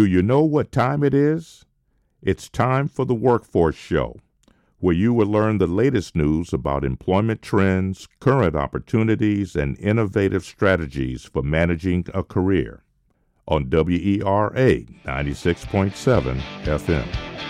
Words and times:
Do 0.00 0.06
you 0.06 0.22
know 0.22 0.40
what 0.40 0.72
time 0.72 1.04
it 1.04 1.12
is? 1.12 1.66
It's 2.22 2.48
time 2.48 2.88
for 2.88 3.04
the 3.04 3.14
Workforce 3.14 3.76
Show, 3.76 4.16
where 4.78 4.94
you 4.94 5.12
will 5.12 5.26
learn 5.26 5.58
the 5.58 5.66
latest 5.66 6.16
news 6.16 6.54
about 6.54 6.86
employment 6.86 7.42
trends, 7.42 8.08
current 8.18 8.56
opportunities, 8.56 9.54
and 9.54 9.78
innovative 9.78 10.42
strategies 10.42 11.24
for 11.26 11.42
managing 11.42 12.06
a 12.14 12.22
career 12.22 12.82
on 13.46 13.68
WERA 13.68 14.86
96.7 15.04 16.40
FM. 16.64 17.49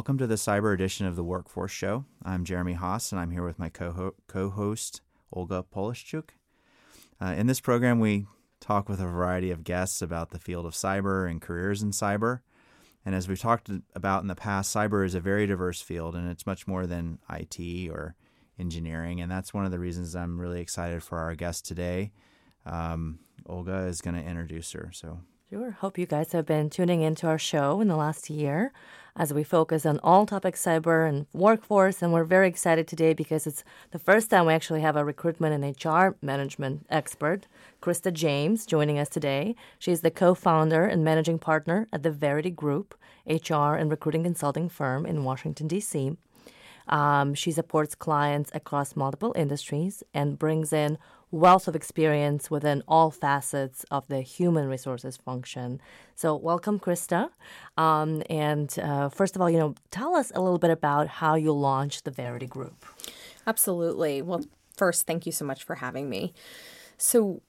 Welcome 0.00 0.16
to 0.16 0.26
the 0.26 0.34
cyber 0.36 0.72
edition 0.72 1.04
of 1.04 1.14
the 1.14 1.22
Workforce 1.22 1.72
Show. 1.72 2.06
I'm 2.24 2.42
Jeremy 2.46 2.72
Haas, 2.72 3.12
and 3.12 3.20
I'm 3.20 3.32
here 3.32 3.44
with 3.44 3.58
my 3.58 3.68
co 3.68 4.14
host, 4.32 5.02
Olga 5.30 5.62
Polishchuk. 5.62 6.30
Uh, 7.20 7.34
in 7.36 7.46
this 7.46 7.60
program, 7.60 8.00
we 8.00 8.24
talk 8.60 8.88
with 8.88 8.98
a 8.98 9.06
variety 9.06 9.50
of 9.50 9.62
guests 9.62 10.00
about 10.00 10.30
the 10.30 10.38
field 10.38 10.64
of 10.64 10.72
cyber 10.72 11.30
and 11.30 11.42
careers 11.42 11.82
in 11.82 11.90
cyber. 11.90 12.40
And 13.04 13.14
as 13.14 13.28
we've 13.28 13.38
talked 13.38 13.68
about 13.94 14.22
in 14.22 14.28
the 14.28 14.34
past, 14.34 14.74
cyber 14.74 15.04
is 15.04 15.14
a 15.14 15.20
very 15.20 15.46
diverse 15.46 15.82
field, 15.82 16.14
and 16.14 16.30
it's 16.30 16.46
much 16.46 16.66
more 16.66 16.86
than 16.86 17.18
IT 17.28 17.90
or 17.90 18.14
engineering. 18.58 19.20
And 19.20 19.30
that's 19.30 19.52
one 19.52 19.66
of 19.66 19.70
the 19.70 19.78
reasons 19.78 20.16
I'm 20.16 20.40
really 20.40 20.62
excited 20.62 21.02
for 21.02 21.18
our 21.18 21.34
guest 21.34 21.66
today. 21.66 22.10
Um, 22.64 23.18
Olga 23.44 23.80
is 23.80 24.00
going 24.00 24.16
to 24.16 24.26
introduce 24.26 24.72
her. 24.72 24.92
So 24.94 25.20
Sure. 25.50 25.72
Hope 25.72 25.98
you 25.98 26.06
guys 26.06 26.30
have 26.30 26.46
been 26.46 26.70
tuning 26.70 27.02
into 27.02 27.26
our 27.26 27.36
show 27.38 27.80
in 27.80 27.88
the 27.88 27.96
last 27.96 28.30
year 28.30 28.72
as 29.16 29.32
we 29.32 29.44
focus 29.44 29.84
on 29.84 29.98
all 30.02 30.26
topics 30.26 30.64
cyber 30.64 31.08
and 31.08 31.26
workforce. 31.32 32.02
And 32.02 32.12
we're 32.12 32.24
very 32.24 32.48
excited 32.48 32.86
today 32.86 33.12
because 33.12 33.46
it's 33.46 33.64
the 33.90 33.98
first 33.98 34.30
time 34.30 34.46
we 34.46 34.54
actually 34.54 34.80
have 34.80 34.96
a 34.96 35.04
recruitment 35.04 35.54
and 35.54 35.76
HR 35.84 36.16
management 36.22 36.86
expert, 36.90 37.46
Krysta 37.82 38.12
James, 38.12 38.66
joining 38.66 38.98
us 38.98 39.08
today. 39.08 39.54
She's 39.78 40.00
the 40.00 40.10
co 40.10 40.34
founder 40.34 40.84
and 40.84 41.04
managing 41.04 41.38
partner 41.38 41.88
at 41.92 42.02
the 42.02 42.10
Verity 42.10 42.50
Group, 42.50 42.94
HR 43.26 43.74
and 43.74 43.90
recruiting 43.90 44.22
consulting 44.22 44.68
firm 44.68 45.06
in 45.06 45.24
Washington, 45.24 45.68
D.C. 45.68 46.16
Um, 46.90 47.34
she 47.34 47.52
supports 47.52 47.94
clients 47.94 48.50
across 48.52 48.94
multiple 48.94 49.32
industries 49.36 50.02
and 50.12 50.38
brings 50.38 50.72
in 50.72 50.98
wealth 51.30 51.68
of 51.68 51.76
experience 51.76 52.50
within 52.50 52.82
all 52.88 53.10
facets 53.10 53.84
of 53.90 54.06
the 54.08 54.20
human 54.20 54.68
resources 54.68 55.16
function. 55.16 55.80
So, 56.16 56.34
welcome, 56.36 56.78
Krysta. 56.78 57.30
Um, 57.76 58.22
and 58.28 58.76
uh, 58.78 59.08
first 59.08 59.36
of 59.36 59.42
all, 59.42 59.48
you 59.48 59.58
know, 59.58 59.74
tell 59.90 60.14
us 60.16 60.32
a 60.34 60.40
little 60.40 60.58
bit 60.58 60.70
about 60.70 61.06
how 61.06 61.36
you 61.36 61.52
launched 61.52 62.04
the 62.04 62.10
Verity 62.10 62.46
Group. 62.46 62.84
Absolutely. 63.46 64.20
Well, 64.22 64.44
first, 64.76 65.06
thank 65.06 65.24
you 65.24 65.32
so 65.32 65.44
much 65.44 65.62
for 65.62 65.76
having 65.76 66.10
me. 66.10 66.34
So, 66.98 67.42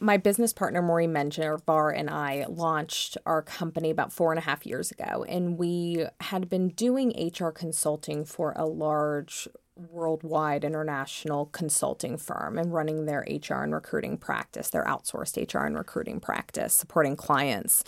my 0.00 0.16
business 0.16 0.52
partner 0.52 0.82
Maureen 0.82 1.12
Menjivar 1.12 1.96
and 1.96 2.10
I 2.10 2.46
launched 2.48 3.16
our 3.24 3.42
company 3.42 3.90
about 3.90 4.12
four 4.12 4.32
and 4.32 4.38
a 4.38 4.42
half 4.42 4.66
years 4.66 4.90
ago, 4.90 5.24
and 5.28 5.58
we 5.58 6.06
had 6.20 6.48
been 6.48 6.70
doing 6.70 7.32
HR 7.38 7.50
consulting 7.50 8.24
for 8.24 8.52
a 8.56 8.66
large 8.66 9.48
worldwide 9.76 10.64
international 10.64 11.46
consulting 11.46 12.16
firm 12.18 12.58
and 12.58 12.72
running 12.72 13.06
their 13.06 13.24
HR 13.28 13.62
and 13.62 13.74
recruiting 13.74 14.18
practice, 14.18 14.70
their 14.70 14.84
outsourced 14.84 15.52
HR 15.52 15.64
and 15.64 15.76
recruiting 15.76 16.20
practice, 16.20 16.74
supporting 16.74 17.16
clients. 17.16 17.84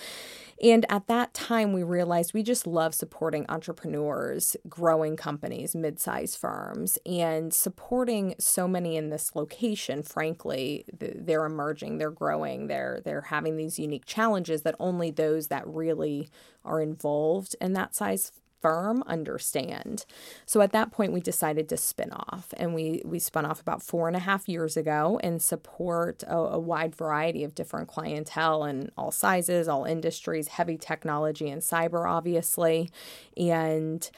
And 0.62 0.86
at 0.91 1.06
that 1.08 1.34
time, 1.34 1.72
we 1.72 1.83
realized 1.83 2.34
we 2.34 2.42
just 2.42 2.66
love 2.66 2.94
supporting 2.94 3.44
entrepreneurs, 3.48 4.56
growing 4.69 5.16
companies, 5.16 5.74
mid 5.74 5.98
sized 5.98 6.39
firms, 6.39 6.98
and 7.05 7.52
supporting 7.52 8.34
so 8.39 8.68
many 8.68 8.96
in 8.96 9.11
this 9.11 9.34
location. 9.34 10.02
Frankly, 10.02 10.84
they're 10.92 11.45
emerging, 11.45 11.98
they're 11.98 12.11
growing, 12.11 12.68
they're, 12.68 13.01
they're 13.05 13.23
having 13.23 13.56
these 13.56 13.78
unique 13.78 14.06
challenges 14.06 14.62
that 14.62 14.77
only 14.78 15.11
those 15.11 15.48
that 15.48 15.67
really 15.67 16.28
are 16.64 16.80
involved 16.80 17.57
in 17.61 17.73
that 17.74 17.95
size 17.95 18.33
firm 18.64 19.02
understand. 19.07 20.07
So 20.47 20.63
at 20.63 20.73
that 20.73 20.91
point, 20.91 21.13
we 21.13 21.20
decided 21.20 21.69
to 21.69 21.77
spin 21.77 22.13
off, 22.13 22.55
and 22.57 22.75
we 22.75 23.02
we 23.05 23.19
spun 23.19 23.45
off 23.45 23.61
about 23.61 23.83
four 23.83 24.08
and 24.08 24.17
a 24.17 24.20
half 24.20 24.48
years 24.48 24.75
ago 24.75 25.20
and 25.23 25.42
support 25.42 26.23
a, 26.23 26.35
a 26.35 26.58
wide 26.58 26.97
variety 26.97 27.45
of 27.45 27.55
different 27.55 27.89
clientele 27.89 28.64
in 28.64 28.91
all 28.97 29.11
sizes, 29.11 29.69
all 29.69 29.85
industries, 29.85 30.48
heavy 30.48 30.79
technology 30.79 31.51
and 31.51 31.61
cyber, 31.61 32.08
obviously, 32.11 32.89
and 33.36 34.11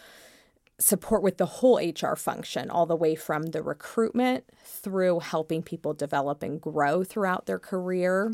support 0.78 1.24
with 1.24 1.38
the 1.38 1.46
whole 1.46 1.78
HR 1.78 2.14
function, 2.14 2.70
all 2.70 2.86
the 2.86 2.94
way 2.94 3.16
from 3.16 3.46
the 3.46 3.62
recruitment 3.62 4.44
through 4.64 5.18
helping 5.18 5.60
people 5.60 5.92
develop 5.92 6.44
and 6.44 6.60
grow 6.60 7.02
throughout 7.02 7.46
their 7.46 7.58
career 7.58 8.32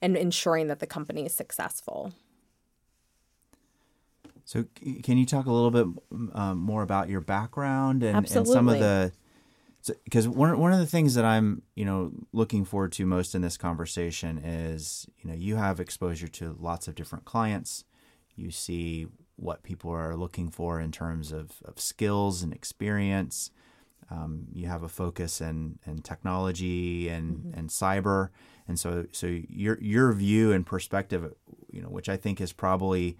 and 0.00 0.16
ensuring 0.16 0.68
that 0.68 0.78
the 0.78 0.86
company 0.86 1.26
is 1.26 1.34
successful. 1.34 2.14
So, 4.48 4.64
can 5.02 5.18
you 5.18 5.26
talk 5.26 5.44
a 5.44 5.52
little 5.52 5.70
bit 5.70 5.86
um, 6.32 6.56
more 6.56 6.82
about 6.82 7.10
your 7.10 7.20
background 7.20 8.02
and, 8.02 8.16
and 8.16 8.48
some 8.48 8.66
of 8.70 8.78
the 8.78 9.12
because 10.04 10.24
so, 10.24 10.30
one 10.30 10.58
one 10.58 10.72
of 10.72 10.78
the 10.78 10.86
things 10.86 11.16
that 11.16 11.24
I'm 11.26 11.60
you 11.74 11.84
know 11.84 12.12
looking 12.32 12.64
forward 12.64 12.92
to 12.92 13.04
most 13.04 13.34
in 13.34 13.42
this 13.42 13.58
conversation 13.58 14.38
is 14.38 15.06
you 15.18 15.28
know 15.28 15.36
you 15.36 15.56
have 15.56 15.80
exposure 15.80 16.28
to 16.28 16.56
lots 16.58 16.88
of 16.88 16.94
different 16.94 17.26
clients. 17.26 17.84
You 18.36 18.50
see 18.50 19.08
what 19.36 19.64
people 19.64 19.90
are 19.90 20.16
looking 20.16 20.48
for 20.48 20.80
in 20.80 20.92
terms 20.92 21.30
of, 21.30 21.50
of 21.66 21.78
skills 21.78 22.42
and 22.42 22.50
experience. 22.50 23.50
Um, 24.10 24.46
you 24.54 24.66
have 24.66 24.82
a 24.82 24.88
focus 24.88 25.42
in, 25.42 25.78
in 25.86 26.00
technology 26.00 27.10
and, 27.10 27.36
mm-hmm. 27.36 27.58
and 27.58 27.68
cyber, 27.68 28.30
and 28.66 28.80
so 28.80 29.04
so 29.12 29.26
your 29.26 29.78
your 29.82 30.10
view 30.14 30.52
and 30.52 30.64
perspective, 30.64 31.34
you 31.70 31.82
know, 31.82 31.90
which 31.90 32.08
I 32.08 32.16
think 32.16 32.40
is 32.40 32.54
probably 32.54 33.18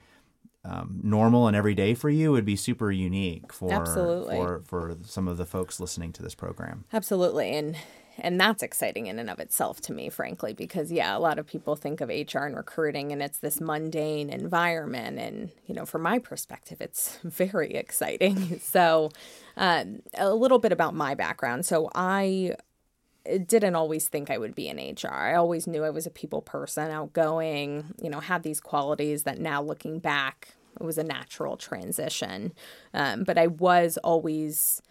um, 0.68 1.00
normal 1.02 1.46
and 1.46 1.56
everyday 1.56 1.94
for 1.94 2.10
you 2.10 2.30
would 2.32 2.44
be 2.44 2.56
super 2.56 2.90
unique 2.92 3.52
for 3.52 3.72
Absolutely. 3.72 4.36
for 4.36 4.62
for 4.66 4.96
some 5.02 5.26
of 5.26 5.36
the 5.36 5.46
folks 5.46 5.80
listening 5.80 6.12
to 6.12 6.22
this 6.22 6.34
program. 6.34 6.84
Absolutely, 6.92 7.56
and 7.56 7.76
and 8.18 8.40
that's 8.40 8.62
exciting 8.62 9.06
in 9.06 9.18
and 9.18 9.30
of 9.30 9.38
itself 9.38 9.80
to 9.82 9.92
me, 9.92 10.08
frankly, 10.08 10.52
because 10.52 10.90
yeah, 10.92 11.16
a 11.16 11.20
lot 11.20 11.38
of 11.38 11.46
people 11.46 11.76
think 11.76 12.00
of 12.00 12.08
HR 12.08 12.40
and 12.40 12.56
recruiting, 12.56 13.12
and 13.12 13.22
it's 13.22 13.38
this 13.38 13.60
mundane 13.60 14.28
environment, 14.28 15.18
and 15.18 15.50
you 15.66 15.74
know, 15.74 15.86
from 15.86 16.02
my 16.02 16.18
perspective, 16.18 16.80
it's 16.80 17.18
very 17.22 17.74
exciting. 17.74 18.58
so, 18.62 19.10
um, 19.56 20.00
a 20.14 20.34
little 20.34 20.58
bit 20.58 20.72
about 20.72 20.94
my 20.94 21.14
background. 21.14 21.64
So 21.64 21.90
I 21.94 22.56
didn't 23.46 23.74
always 23.74 24.08
think 24.08 24.30
I 24.30 24.38
would 24.38 24.54
be 24.54 24.68
in 24.68 24.76
HR. 24.78 25.12
I 25.12 25.34
always 25.34 25.66
knew 25.66 25.84
I 25.84 25.90
was 25.90 26.06
a 26.06 26.10
people 26.10 26.42
person, 26.42 26.90
outgoing, 26.90 27.94
you 28.02 28.10
know, 28.10 28.20
had 28.20 28.42
these 28.42 28.60
qualities 28.60 29.24
that 29.24 29.38
now 29.38 29.62
looking 29.62 29.98
back, 29.98 30.54
it 30.80 30.84
was 30.84 30.98
a 30.98 31.04
natural 31.04 31.56
transition. 31.56 32.52
Um, 32.94 33.24
but 33.24 33.38
I 33.38 33.48
was 33.48 33.98
always 33.98 34.82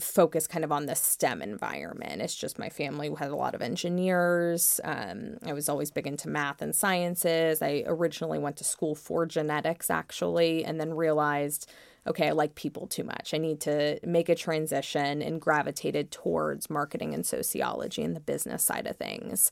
focused 0.00 0.48
kind 0.48 0.64
of 0.64 0.72
on 0.72 0.86
the 0.86 0.96
STEM 0.96 1.42
environment. 1.42 2.22
It's 2.22 2.34
just 2.34 2.58
my 2.58 2.68
family 2.68 3.12
had 3.16 3.30
a 3.30 3.36
lot 3.36 3.54
of 3.54 3.62
engineers. 3.62 4.80
Um, 4.84 5.38
I 5.44 5.52
was 5.52 5.68
always 5.68 5.90
big 5.90 6.06
into 6.06 6.28
math 6.28 6.62
and 6.62 6.74
sciences. 6.74 7.62
I 7.62 7.84
originally 7.86 8.38
went 8.38 8.56
to 8.56 8.64
school 8.64 8.94
for 8.94 9.26
genetics, 9.26 9.90
actually, 9.90 10.64
and 10.64 10.80
then 10.80 10.94
realized 10.94 11.70
okay, 12.06 12.28
I 12.28 12.32
like 12.32 12.56
people 12.56 12.86
too 12.86 13.04
much. 13.04 13.32
I 13.32 13.38
need 13.38 13.60
to 13.60 13.98
make 14.04 14.28
a 14.28 14.34
transition 14.34 15.22
and 15.22 15.40
gravitated 15.40 16.10
towards 16.10 16.68
marketing 16.68 17.14
and 17.14 17.24
sociology 17.24 18.02
and 18.02 18.16
the 18.16 18.20
business 18.20 18.64
side 18.64 18.86
of 18.86 18.96
things. 18.96 19.50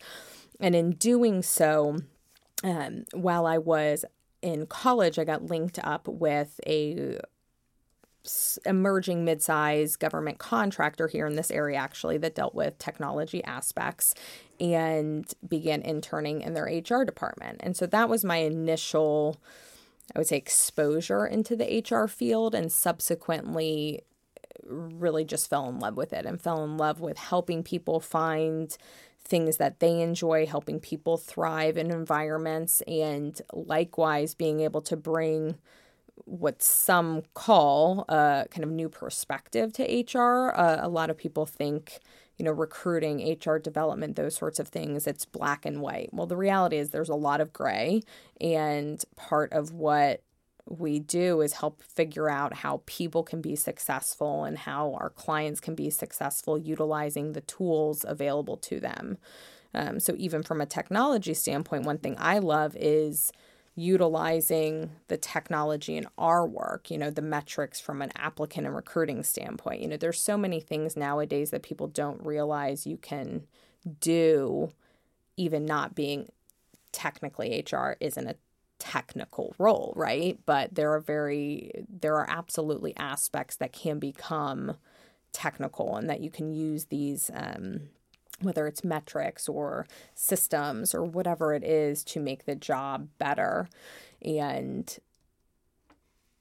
And 0.58 0.74
in 0.74 0.92
doing 0.92 1.42
so, 1.42 1.98
um, 2.64 3.04
while 3.12 3.46
I 3.46 3.58
was 3.58 4.04
in 4.42 4.66
college, 4.66 5.18
I 5.18 5.24
got 5.24 5.46
linked 5.46 5.78
up 5.82 6.08
with 6.08 6.60
a 6.66 7.18
emerging 8.66 9.24
mid-sized 9.24 9.98
government 9.98 10.38
contractor 10.38 11.08
here 11.08 11.26
in 11.26 11.36
this 11.36 11.50
area 11.50 11.78
actually 11.78 12.18
that 12.18 12.34
dealt 12.34 12.54
with 12.54 12.76
technology 12.78 13.42
aspects 13.44 14.14
and 14.60 15.32
began 15.48 15.80
interning 15.80 16.42
in 16.42 16.52
their 16.52 16.64
HR 16.64 17.04
department. 17.04 17.60
And 17.60 17.74
so 17.74 17.86
that 17.86 18.10
was 18.10 18.22
my 18.22 18.36
initial 18.36 19.40
I 20.14 20.18
would 20.18 20.26
say, 20.26 20.36
exposure 20.36 21.26
into 21.26 21.56
the 21.56 21.84
HR 21.88 22.06
field 22.06 22.54
and 22.54 22.70
subsequently 22.72 24.02
uh, 24.38 24.74
really 24.74 25.24
just 25.24 25.48
fell 25.48 25.68
in 25.68 25.78
love 25.78 25.96
with 25.96 26.12
it 26.12 26.26
and 26.26 26.40
fell 26.40 26.64
in 26.64 26.76
love 26.76 27.00
with 27.00 27.18
helping 27.18 27.62
people 27.62 28.00
find 28.00 28.76
things 29.22 29.58
that 29.58 29.80
they 29.80 30.00
enjoy, 30.00 30.46
helping 30.46 30.80
people 30.80 31.16
thrive 31.16 31.76
in 31.76 31.90
environments, 31.90 32.80
and 32.82 33.40
likewise 33.52 34.34
being 34.34 34.60
able 34.60 34.82
to 34.82 34.96
bring 34.96 35.56
what 36.24 36.62
some 36.62 37.22
call 37.34 38.04
a 38.08 38.46
kind 38.50 38.64
of 38.64 38.70
new 38.70 38.88
perspective 38.88 39.72
to 39.72 39.82
HR. 39.82 40.52
Uh, 40.54 40.78
a 40.80 40.88
lot 40.88 41.10
of 41.10 41.16
people 41.16 41.46
think 41.46 42.00
you 42.40 42.44
know, 42.44 42.52
recruiting, 42.52 43.38
HR 43.38 43.58
development, 43.58 44.16
those 44.16 44.34
sorts 44.34 44.58
of 44.58 44.68
things, 44.68 45.06
it's 45.06 45.26
black 45.26 45.66
and 45.66 45.82
white. 45.82 46.08
Well, 46.10 46.26
the 46.26 46.38
reality 46.38 46.78
is 46.78 46.88
there's 46.88 47.10
a 47.10 47.14
lot 47.14 47.42
of 47.42 47.52
gray. 47.52 48.00
And 48.40 49.04
part 49.14 49.52
of 49.52 49.72
what 49.72 50.22
we 50.70 51.00
do 51.00 51.40
is 51.40 51.54
help 51.54 51.82
figure 51.82 52.30
out 52.30 52.54
how 52.54 52.82
people 52.86 53.24
can 53.24 53.40
be 53.40 53.56
successful 53.56 54.44
and 54.44 54.56
how 54.56 54.94
our 54.94 55.10
clients 55.10 55.60
can 55.60 55.74
be 55.74 55.90
successful 55.90 56.56
utilizing 56.56 57.32
the 57.32 57.40
tools 57.42 58.04
available 58.06 58.56
to 58.56 58.78
them. 58.78 59.18
Um, 59.74 59.98
so, 59.98 60.14
even 60.16 60.42
from 60.42 60.60
a 60.60 60.66
technology 60.66 61.34
standpoint, 61.34 61.84
one 61.84 61.98
thing 61.98 62.16
I 62.18 62.38
love 62.38 62.76
is 62.78 63.32
utilizing 63.74 64.90
the 65.08 65.16
technology 65.16 65.96
in 65.96 66.06
our 66.18 66.46
work, 66.46 66.90
you 66.90 66.98
know, 66.98 67.10
the 67.10 67.22
metrics 67.22 67.80
from 67.80 68.02
an 68.02 68.12
applicant 68.16 68.66
and 68.66 68.74
recruiting 68.74 69.22
standpoint. 69.22 69.80
You 69.80 69.88
know, 69.88 69.96
there's 69.96 70.20
so 70.20 70.36
many 70.36 70.60
things 70.60 70.96
nowadays 70.96 71.50
that 71.50 71.62
people 71.62 71.86
don't 71.86 72.24
realize 72.24 72.86
you 72.86 72.96
can 72.96 73.46
do, 74.00 74.70
even 75.36 75.64
not 75.64 75.94
being 75.94 76.28
technically 76.92 77.64
HR 77.64 77.96
isn't 78.00 78.26
a 78.26 78.36
technical 78.80 79.54
role, 79.58 79.92
right? 79.94 80.40
But 80.44 80.74
there 80.74 80.92
are 80.92 81.00
very, 81.00 81.84
there 81.88 82.16
are 82.16 82.26
absolutely 82.28 82.96
aspects 82.96 83.54
that 83.56 83.72
can 83.72 84.00
become 84.00 84.76
technical 85.32 85.96
and 85.96 86.10
that 86.10 86.20
you 86.20 86.30
can 86.30 86.52
use 86.52 86.86
these. 86.86 87.30
Um, 87.32 87.90
whether 88.42 88.66
it's 88.66 88.82
metrics 88.82 89.50
or 89.50 89.86
systems 90.14 90.94
or 90.94 91.04
whatever 91.04 91.52
it 91.52 91.62
is 91.62 92.02
to 92.02 92.18
make 92.18 92.46
the 92.46 92.54
job 92.54 93.06
better 93.18 93.68
and 94.22 94.98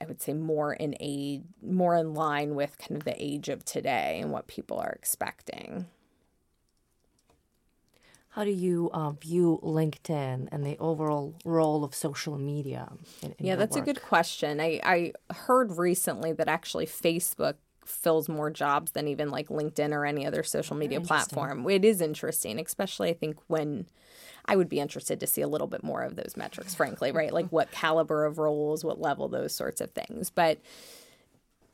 I 0.00 0.06
would 0.06 0.22
say 0.22 0.32
more 0.32 0.72
in 0.72 0.94
age, 0.98 1.42
more 1.62 1.94
in 1.94 2.14
line 2.14 2.54
with 2.54 2.78
kind 2.78 2.96
of 2.96 3.04
the 3.04 3.22
age 3.22 3.48
of 3.48 3.64
today 3.64 4.18
and 4.22 4.32
what 4.32 4.46
people 4.46 4.78
are 4.78 4.92
expecting. 4.92 5.86
How 8.40 8.44
do 8.44 8.52
you 8.52 8.88
uh, 8.94 9.10
view 9.10 9.60
LinkedIn 9.62 10.48
and 10.50 10.64
the 10.64 10.78
overall 10.78 11.34
role 11.44 11.84
of 11.84 11.94
social 11.94 12.38
media? 12.38 12.90
In, 13.20 13.34
in 13.38 13.44
yeah, 13.44 13.54
that's 13.54 13.76
work? 13.76 13.82
a 13.82 13.92
good 13.92 14.00
question. 14.00 14.62
I, 14.62 14.80
I 14.82 15.12
heard 15.30 15.76
recently 15.76 16.32
that 16.32 16.48
actually 16.48 16.86
Facebook 16.86 17.56
fills 17.84 18.30
more 18.30 18.48
jobs 18.48 18.92
than 18.92 19.08
even 19.08 19.28
like 19.28 19.48
LinkedIn 19.48 19.92
or 19.92 20.06
any 20.06 20.26
other 20.26 20.42
social 20.42 20.74
media 20.74 21.02
platform. 21.02 21.68
It 21.68 21.84
is 21.84 22.00
interesting, 22.00 22.58
especially 22.58 23.10
I 23.10 23.12
think 23.12 23.36
when 23.48 23.84
I 24.46 24.56
would 24.56 24.70
be 24.70 24.80
interested 24.80 25.20
to 25.20 25.26
see 25.26 25.42
a 25.42 25.48
little 25.48 25.66
bit 25.66 25.84
more 25.84 26.00
of 26.00 26.16
those 26.16 26.34
metrics, 26.34 26.74
frankly, 26.74 27.12
right? 27.12 27.34
Like 27.34 27.50
what 27.50 27.70
caliber 27.72 28.24
of 28.24 28.38
roles, 28.38 28.82
what 28.82 28.98
level, 28.98 29.28
those 29.28 29.52
sorts 29.52 29.82
of 29.82 29.90
things. 29.90 30.30
But 30.30 30.62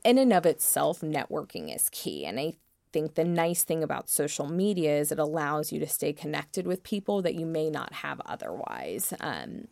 in 0.03 0.17
and 0.17 0.33
of 0.33 0.45
itself, 0.45 0.99
networking 0.99 1.73
is 1.73 1.87
key. 1.93 2.25
And 2.25 2.37
I 2.37 2.55
think 2.97 3.13
the 3.13 3.23
nice 3.23 3.63
thing 3.63 3.83
about 3.83 4.09
social 4.09 4.47
media 4.47 4.97
is 4.97 5.11
it 5.11 5.19
allows 5.19 5.71
you 5.71 5.79
to 5.79 5.87
stay 5.87 6.11
connected 6.13 6.65
with 6.65 6.81
people 6.81 7.21
that 7.21 7.35
you 7.35 7.45
may 7.45 7.69
not 7.69 7.93
have 7.93 8.19
otherwise. 8.25 9.13
Um, 9.19 9.67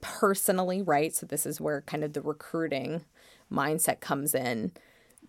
personally, 0.00 0.80
right? 0.80 1.12
So 1.12 1.26
this 1.26 1.44
is 1.44 1.60
where 1.60 1.80
kind 1.80 2.04
of 2.04 2.12
the 2.12 2.20
recruiting 2.20 3.04
mindset 3.52 3.98
comes 3.98 4.32
in 4.32 4.70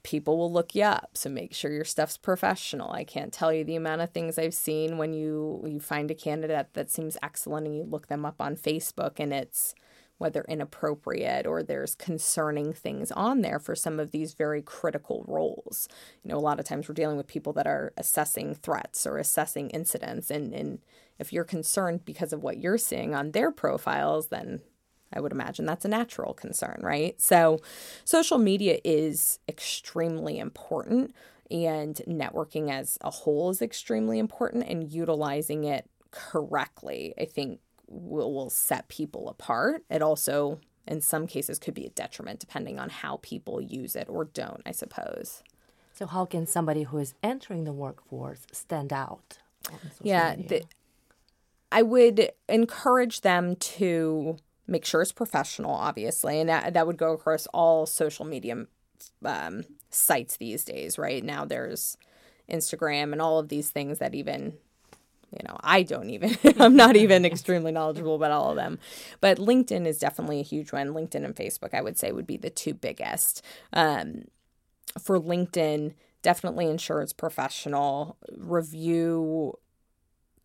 people 0.03 0.37
will 0.37 0.51
look 0.51 0.75
you 0.75 0.83
up 0.83 1.09
so 1.15 1.27
make 1.27 1.53
sure 1.53 1.71
your 1.71 1.83
stuff's 1.83 2.17
professional 2.17 2.91
i 2.91 3.03
can't 3.03 3.33
tell 3.33 3.51
you 3.51 3.63
the 3.63 3.75
amount 3.75 3.99
of 3.99 4.11
things 4.11 4.37
i've 4.37 4.53
seen 4.53 4.97
when 4.97 5.11
you 5.11 5.61
you 5.67 5.79
find 5.79 6.09
a 6.09 6.15
candidate 6.15 6.67
that 6.73 6.89
seems 6.89 7.17
excellent 7.21 7.65
and 7.65 7.75
you 7.75 7.83
look 7.83 8.07
them 8.07 8.23
up 8.25 8.39
on 8.39 8.55
facebook 8.55 9.13
and 9.17 9.33
it's 9.33 9.75
whether 10.17 10.43
inappropriate 10.47 11.45
or 11.45 11.61
there's 11.61 11.95
concerning 11.95 12.73
things 12.73 13.11
on 13.11 13.41
there 13.41 13.59
for 13.59 13.75
some 13.75 13.99
of 13.99 14.11
these 14.11 14.33
very 14.33 14.61
critical 14.61 15.23
roles 15.27 15.87
you 16.23 16.29
know 16.29 16.37
a 16.37 16.39
lot 16.39 16.59
of 16.59 16.65
times 16.65 16.87
we're 16.87 16.93
dealing 16.95 17.17
with 17.17 17.27
people 17.27 17.53
that 17.53 17.67
are 17.67 17.93
assessing 17.97 18.55
threats 18.55 19.05
or 19.05 19.17
assessing 19.17 19.69
incidents 19.69 20.29
and 20.29 20.53
and 20.53 20.79
if 21.19 21.33
you're 21.33 21.43
concerned 21.43 22.05
because 22.05 22.31
of 22.31 22.43
what 22.43 22.57
you're 22.57 22.77
seeing 22.77 23.15
on 23.15 23.31
their 23.31 23.51
profiles 23.51 24.27
then 24.27 24.61
I 25.13 25.19
would 25.19 25.31
imagine 25.31 25.65
that's 25.65 25.85
a 25.85 25.89
natural 25.89 26.33
concern, 26.33 26.79
right? 26.81 27.19
So, 27.19 27.59
social 28.03 28.37
media 28.37 28.79
is 28.83 29.39
extremely 29.47 30.37
important, 30.37 31.15
and 31.49 31.95
networking 32.07 32.69
as 32.69 32.97
a 33.01 33.09
whole 33.09 33.49
is 33.49 33.61
extremely 33.61 34.19
important, 34.19 34.65
and 34.67 34.91
utilizing 34.91 35.63
it 35.63 35.89
correctly, 36.11 37.13
I 37.19 37.25
think, 37.25 37.59
will, 37.87 38.33
will 38.33 38.49
set 38.49 38.87
people 38.87 39.29
apart. 39.29 39.83
It 39.89 40.01
also, 40.01 40.59
in 40.85 41.01
some 41.01 41.27
cases, 41.27 41.59
could 41.59 41.73
be 41.73 41.85
a 41.85 41.89
detriment 41.89 42.39
depending 42.39 42.79
on 42.79 42.89
how 42.89 43.19
people 43.21 43.61
use 43.61 43.95
it 43.95 44.07
or 44.09 44.25
don't, 44.25 44.61
I 44.65 44.71
suppose. 44.71 45.43
So, 45.93 46.05
how 46.05 46.25
can 46.25 46.45
somebody 46.45 46.83
who 46.83 46.97
is 46.99 47.15
entering 47.23 47.63
the 47.63 47.73
workforce 47.73 48.45
stand 48.51 48.93
out? 48.93 49.39
yeah, 50.01 50.35
the, 50.35 50.63
I 51.71 51.81
would 51.81 52.31
encourage 52.47 53.21
them 53.21 53.55
to 53.55 54.37
make 54.67 54.85
sure 54.85 55.01
it's 55.01 55.11
professional, 55.11 55.71
obviously, 55.71 56.39
and 56.39 56.49
that 56.49 56.73
that 56.73 56.87
would 56.87 56.97
go 56.97 57.13
across 57.13 57.47
all 57.47 57.85
social 57.85 58.25
media 58.25 58.65
um, 59.25 59.63
sites 59.89 60.37
these 60.37 60.63
days. 60.63 60.97
Right 60.97 61.23
now, 61.23 61.45
there's 61.45 61.97
Instagram 62.49 63.11
and 63.11 63.21
all 63.21 63.39
of 63.39 63.49
these 63.49 63.69
things 63.69 63.99
that 63.99 64.15
even 64.15 64.53
you 65.31 65.39
know 65.47 65.57
i 65.61 65.83
don't 65.83 66.09
even 66.09 66.35
i'm 66.59 66.75
not 66.75 66.95
even 66.95 67.25
extremely 67.25 67.71
knowledgeable 67.71 68.15
about 68.15 68.31
all 68.31 68.49
of 68.49 68.55
them 68.55 68.79
but 69.21 69.37
linkedin 69.37 69.85
is 69.85 69.99
definitely 69.99 70.39
a 70.39 70.43
huge 70.43 70.71
one 70.71 70.89
linkedin 70.89 71.25
and 71.25 71.35
facebook 71.35 71.73
i 71.73 71.81
would 71.81 71.97
say 71.97 72.11
would 72.11 72.27
be 72.27 72.37
the 72.37 72.49
two 72.49 72.73
biggest 72.73 73.43
um, 73.73 74.23
for 75.01 75.19
linkedin 75.19 75.93
definitely 76.21 76.69
ensure 76.69 77.01
it's 77.01 77.13
professional 77.13 78.17
review 78.37 79.53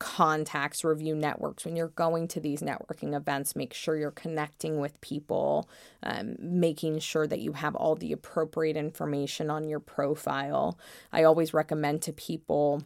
contacts, 0.03 0.83
review 0.83 1.15
networks. 1.15 1.65
When 1.65 1.77
you're 1.77 1.87
going 1.87 2.27
to 2.29 2.41
these 2.41 2.61
networking 2.61 3.15
events, 3.15 3.55
make 3.55 3.73
sure 3.73 3.97
you're 3.97 4.11
connecting 4.11 4.81
with 4.81 5.01
people, 5.01 5.71
um, 6.03 6.35
making 6.41 6.99
sure 6.99 7.25
that 7.29 7.39
you 7.39 7.53
have 7.53 7.77
all 7.77 7.95
the 7.95 8.11
appropriate 8.11 8.77
information 8.77 9.49
on 9.49 9.69
your 9.69 9.79
profile. 9.79 10.77
I 11.13 11.23
always 11.23 11.55
recommend 11.55 12.03
to 12.03 12.13
people 12.13 12.83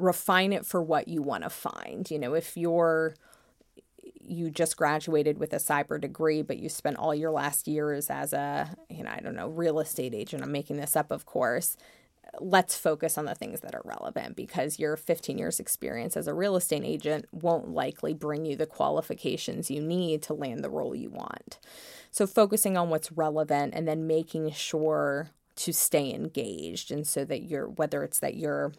refine 0.00 0.52
it 0.52 0.66
for 0.66 0.82
what 0.82 1.08
you 1.08 1.22
want 1.22 1.44
to 1.44 1.50
find. 1.50 2.10
You 2.10 2.18
know, 2.18 2.34
if 2.34 2.56
you're 2.56 3.14
you 4.22 4.50
just 4.50 4.76
graduated 4.76 5.38
with 5.38 5.52
a 5.52 5.56
cyber 5.56 6.00
degree, 6.00 6.40
but 6.42 6.58
you 6.58 6.68
spent 6.68 6.96
all 6.96 7.14
your 7.14 7.32
last 7.32 7.66
years 7.66 8.08
as 8.10 8.32
a, 8.32 8.70
you 8.88 9.02
know, 9.02 9.10
I 9.10 9.18
don't 9.20 9.34
know, 9.34 9.48
real 9.48 9.80
estate 9.80 10.14
agent. 10.14 10.42
I'm 10.42 10.52
making 10.52 10.76
this 10.76 10.94
up, 10.94 11.10
of 11.10 11.26
course 11.26 11.76
let's 12.38 12.76
focus 12.76 13.18
on 13.18 13.24
the 13.24 13.34
things 13.34 13.60
that 13.60 13.74
are 13.74 13.82
relevant 13.84 14.36
because 14.36 14.78
your 14.78 14.96
15 14.96 15.38
years 15.38 15.58
experience 15.58 16.16
as 16.16 16.28
a 16.28 16.34
real 16.34 16.56
estate 16.56 16.84
agent 16.84 17.26
won't 17.32 17.68
likely 17.68 18.14
bring 18.14 18.44
you 18.44 18.56
the 18.56 18.66
qualifications 18.66 19.70
you 19.70 19.80
need 19.80 20.22
to 20.22 20.34
land 20.34 20.62
the 20.62 20.70
role 20.70 20.94
you 20.94 21.10
want. 21.10 21.58
So 22.10 22.26
focusing 22.26 22.76
on 22.76 22.90
what's 22.90 23.12
relevant 23.12 23.74
and 23.74 23.88
then 23.88 24.06
making 24.06 24.52
sure 24.52 25.30
to 25.56 25.72
stay 25.72 26.12
engaged 26.12 26.90
and 26.90 27.06
so 27.06 27.24
that 27.24 27.42
you're 27.42 27.68
whether 27.68 28.02
it's 28.02 28.20
that 28.20 28.36
you're 28.36 28.72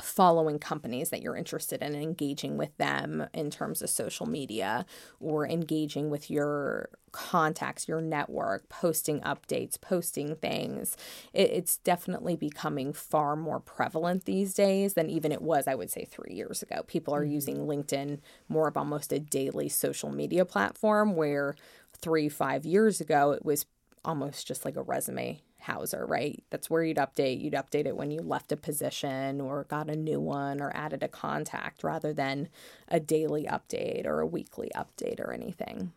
following 0.00 0.58
companies 0.58 1.10
that 1.10 1.22
you're 1.22 1.36
interested 1.36 1.82
in 1.82 1.94
and 1.94 2.02
engaging 2.02 2.56
with 2.56 2.76
them 2.78 3.26
in 3.34 3.50
terms 3.50 3.82
of 3.82 3.90
social 3.90 4.26
media 4.26 4.86
or 5.20 5.46
engaging 5.46 6.10
with 6.10 6.30
your 6.30 6.88
contacts, 7.12 7.86
your 7.86 8.00
network, 8.00 8.68
posting 8.68 9.20
updates, 9.20 9.78
posting 9.80 10.34
things. 10.36 10.96
It, 11.32 11.50
it's 11.50 11.76
definitely 11.76 12.36
becoming 12.36 12.92
far 12.92 13.36
more 13.36 13.60
prevalent 13.60 14.24
these 14.24 14.54
days 14.54 14.94
than 14.94 15.10
even 15.10 15.30
it 15.30 15.42
was, 15.42 15.68
I 15.68 15.74
would 15.74 15.90
say, 15.90 16.04
three 16.04 16.34
years 16.34 16.62
ago. 16.62 16.82
People 16.86 17.14
are 17.14 17.22
mm-hmm. 17.22 17.32
using 17.32 17.56
LinkedIn 17.58 18.20
more 18.48 18.68
of 18.68 18.76
almost 18.76 19.12
a 19.12 19.18
daily 19.18 19.68
social 19.68 20.10
media 20.10 20.44
platform 20.44 21.14
where 21.14 21.54
three, 21.92 22.28
five 22.28 22.64
years 22.64 23.00
ago, 23.00 23.32
it 23.32 23.44
was 23.44 23.66
almost 24.04 24.46
just 24.46 24.64
like 24.64 24.76
a 24.76 24.82
resume 24.82 25.40
Hauser, 25.62 26.04
right? 26.06 26.42
That's 26.50 26.68
where 26.68 26.82
you'd 26.82 26.96
update. 26.96 27.40
You'd 27.40 27.54
update 27.54 27.86
it 27.86 27.96
when 27.96 28.10
you 28.10 28.20
left 28.20 28.52
a 28.52 28.56
position 28.56 29.40
or 29.40 29.64
got 29.64 29.88
a 29.88 29.96
new 29.96 30.20
one 30.20 30.60
or 30.60 30.72
added 30.74 31.02
a 31.02 31.08
contact 31.08 31.84
rather 31.84 32.12
than 32.12 32.48
a 32.88 32.98
daily 32.98 33.44
update 33.44 34.04
or 34.04 34.20
a 34.20 34.26
weekly 34.26 34.70
update 34.74 35.20
or 35.20 35.32
anything. 35.32 35.92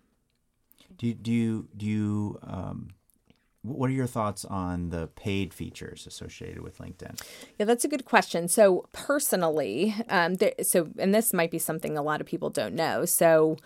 Do 0.97 1.07
you, 1.07 1.13
do 1.15 1.31
you, 1.31 1.67
do 1.75 1.85
you, 1.85 2.39
um, 2.43 2.89
what 3.63 3.89
are 3.89 3.93
your 3.93 4.07
thoughts 4.07 4.45
on 4.45 4.89
the 4.89 5.07
paid 5.07 5.53
features 5.53 6.05
associated 6.05 6.61
with 6.61 6.77
LinkedIn? 6.77 7.19
Yeah, 7.57 7.65
that's 7.65 7.83
a 7.83 7.87
good 7.87 8.05
question. 8.05 8.47
So 8.47 8.87
personally, 8.91 9.95
um, 10.09 10.35
there, 10.35 10.53
so 10.61 10.89
and 10.99 11.13
this 11.13 11.33
might 11.33 11.49
be 11.49 11.57
something 11.57 11.97
a 11.97 12.03
lot 12.03 12.21
of 12.21 12.27
people 12.27 12.51
don't 12.51 12.75
know. 12.75 13.05
So 13.05 13.57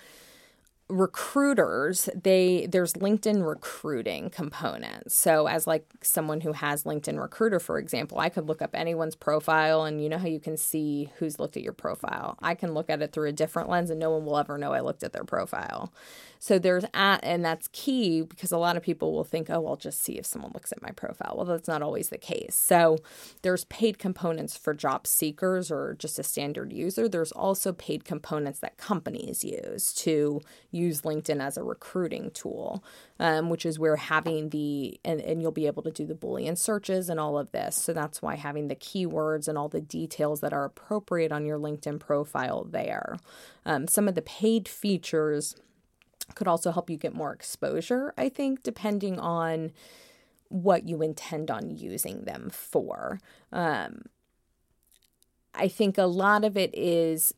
recruiters 0.89 2.09
they 2.15 2.67
there's 2.69 2.93
linkedin 2.93 3.47
recruiting 3.47 4.29
components. 4.31 5.15
So 5.15 5.47
as 5.47 5.67
like 5.67 5.85
someone 6.01 6.41
who 6.41 6.53
has 6.53 6.83
linkedin 6.83 7.21
recruiter 7.21 7.59
for 7.59 7.77
example 7.77 8.19
i 8.19 8.29
could 8.29 8.47
look 8.47 8.61
up 8.61 8.71
anyone's 8.73 9.15
profile 9.15 9.83
and 9.83 10.01
you 10.01 10.09
know 10.09 10.17
how 10.17 10.27
you 10.27 10.39
can 10.39 10.57
see 10.57 11.11
who's 11.17 11.39
looked 11.39 11.55
at 11.57 11.63
your 11.63 11.73
profile. 11.73 12.37
I 12.41 12.55
can 12.55 12.73
look 12.73 12.89
at 12.89 13.01
it 13.01 13.13
through 13.13 13.29
a 13.29 13.31
different 13.31 13.69
lens 13.69 13.91
and 13.91 13.99
no 13.99 14.09
one 14.11 14.25
will 14.25 14.37
ever 14.37 14.57
know 14.57 14.73
i 14.73 14.79
looked 14.79 15.03
at 15.03 15.13
their 15.13 15.23
profile 15.23 15.93
so 16.39 16.57
there's 16.57 16.85
at 16.93 17.19
and 17.23 17.45
that's 17.45 17.69
key 17.71 18.21
because 18.21 18.51
a 18.51 18.57
lot 18.57 18.75
of 18.75 18.83
people 18.83 19.13
will 19.13 19.23
think 19.23 19.49
oh 19.49 19.67
i'll 19.67 19.75
just 19.75 20.01
see 20.01 20.17
if 20.17 20.25
someone 20.25 20.51
looks 20.53 20.71
at 20.71 20.81
my 20.81 20.91
profile 20.91 21.33
well 21.35 21.45
that's 21.45 21.67
not 21.67 21.81
always 21.81 22.09
the 22.09 22.17
case 22.17 22.55
so 22.55 22.97
there's 23.43 23.65
paid 23.65 23.99
components 23.99 24.57
for 24.57 24.73
job 24.73 25.05
seekers 25.05 25.69
or 25.69 25.95
just 25.99 26.17
a 26.17 26.23
standard 26.23 26.73
user 26.73 27.07
there's 27.07 27.31
also 27.33 27.73
paid 27.73 28.03
components 28.03 28.59
that 28.59 28.77
companies 28.77 29.43
use 29.43 29.93
to 29.93 30.41
use 30.71 31.01
LinkedIn 31.01 31.41
as 31.41 31.57
a 31.57 31.63
recruiting 31.63 32.31
tool, 32.31 32.83
um, 33.19 33.49
which 33.49 33.65
is 33.65 33.79
where 33.79 33.95
having 33.95 34.49
the, 34.49 34.99
and, 35.03 35.19
and 35.21 35.41
you'll 35.41 35.51
be 35.51 35.67
able 35.67 35.83
to 35.83 35.91
do 35.91 36.05
the 36.05 36.15
Boolean 36.15 36.57
searches 36.57 37.09
and 37.09 37.19
all 37.19 37.37
of 37.37 37.51
this. 37.51 37.75
So 37.75 37.93
that's 37.93 38.21
why 38.21 38.35
having 38.35 38.67
the 38.67 38.75
keywords 38.75 39.47
and 39.47 39.57
all 39.57 39.69
the 39.69 39.81
details 39.81 40.41
that 40.41 40.53
are 40.53 40.65
appropriate 40.65 41.31
on 41.31 41.45
your 41.45 41.59
LinkedIn 41.59 41.99
profile 41.99 42.63
there. 42.63 43.17
Um, 43.65 43.87
some 43.87 44.07
of 44.07 44.15
the 44.15 44.21
paid 44.21 44.67
features 44.67 45.55
could 46.35 46.47
also 46.47 46.71
help 46.71 46.89
you 46.89 46.97
get 46.97 47.13
more 47.13 47.33
exposure, 47.33 48.13
I 48.17 48.29
think, 48.29 48.63
depending 48.63 49.19
on 49.19 49.71
what 50.49 50.87
you 50.87 51.01
intend 51.01 51.51
on 51.51 51.69
using 51.69 52.23
them 52.23 52.49
for. 52.49 53.19
Um, 53.51 54.03
I 55.53 55.67
think 55.67 55.97
a 55.97 56.03
lot 56.03 56.43
of 56.43 56.57
it 56.57 56.73
is 56.73 57.33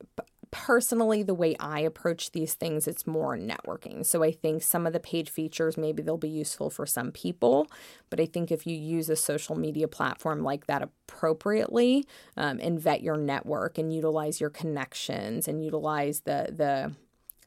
personally 0.52 1.24
the 1.24 1.34
way 1.34 1.56
i 1.62 1.80
approach 1.80 2.34
these 2.34 2.54
things 2.54 2.86
it's 2.86 3.08
more 3.08 3.38
networking 3.38 4.06
so 4.06 4.22
i 4.22 4.32
think 4.32 4.62
some 4.62 4.86
of 4.86 4.92
the 4.92 5.00
paid 5.00 5.30
features 5.30 5.78
maybe 5.78 6.04
they'll 6.04 6.18
be 6.18 6.30
useful 6.30 6.70
for 6.70 6.86
some 6.86 7.10
people 7.10 7.68
but 8.10 8.20
i 8.20 8.26
think 8.26 8.52
if 8.52 8.68
you 8.68 8.76
use 8.76 9.10
a 9.10 9.16
social 9.16 9.56
media 9.56 9.88
platform 9.88 10.44
like 10.44 10.68
that 10.68 10.82
appropriately 10.82 12.06
um, 12.36 12.60
and 12.62 12.82
vet 12.82 13.02
your 13.02 13.16
network 13.16 13.78
and 13.78 13.94
utilize 13.94 14.42
your 14.42 14.50
connections 14.50 15.48
and 15.48 15.64
utilize 15.64 16.22
the 16.22 16.54
the 16.54 16.94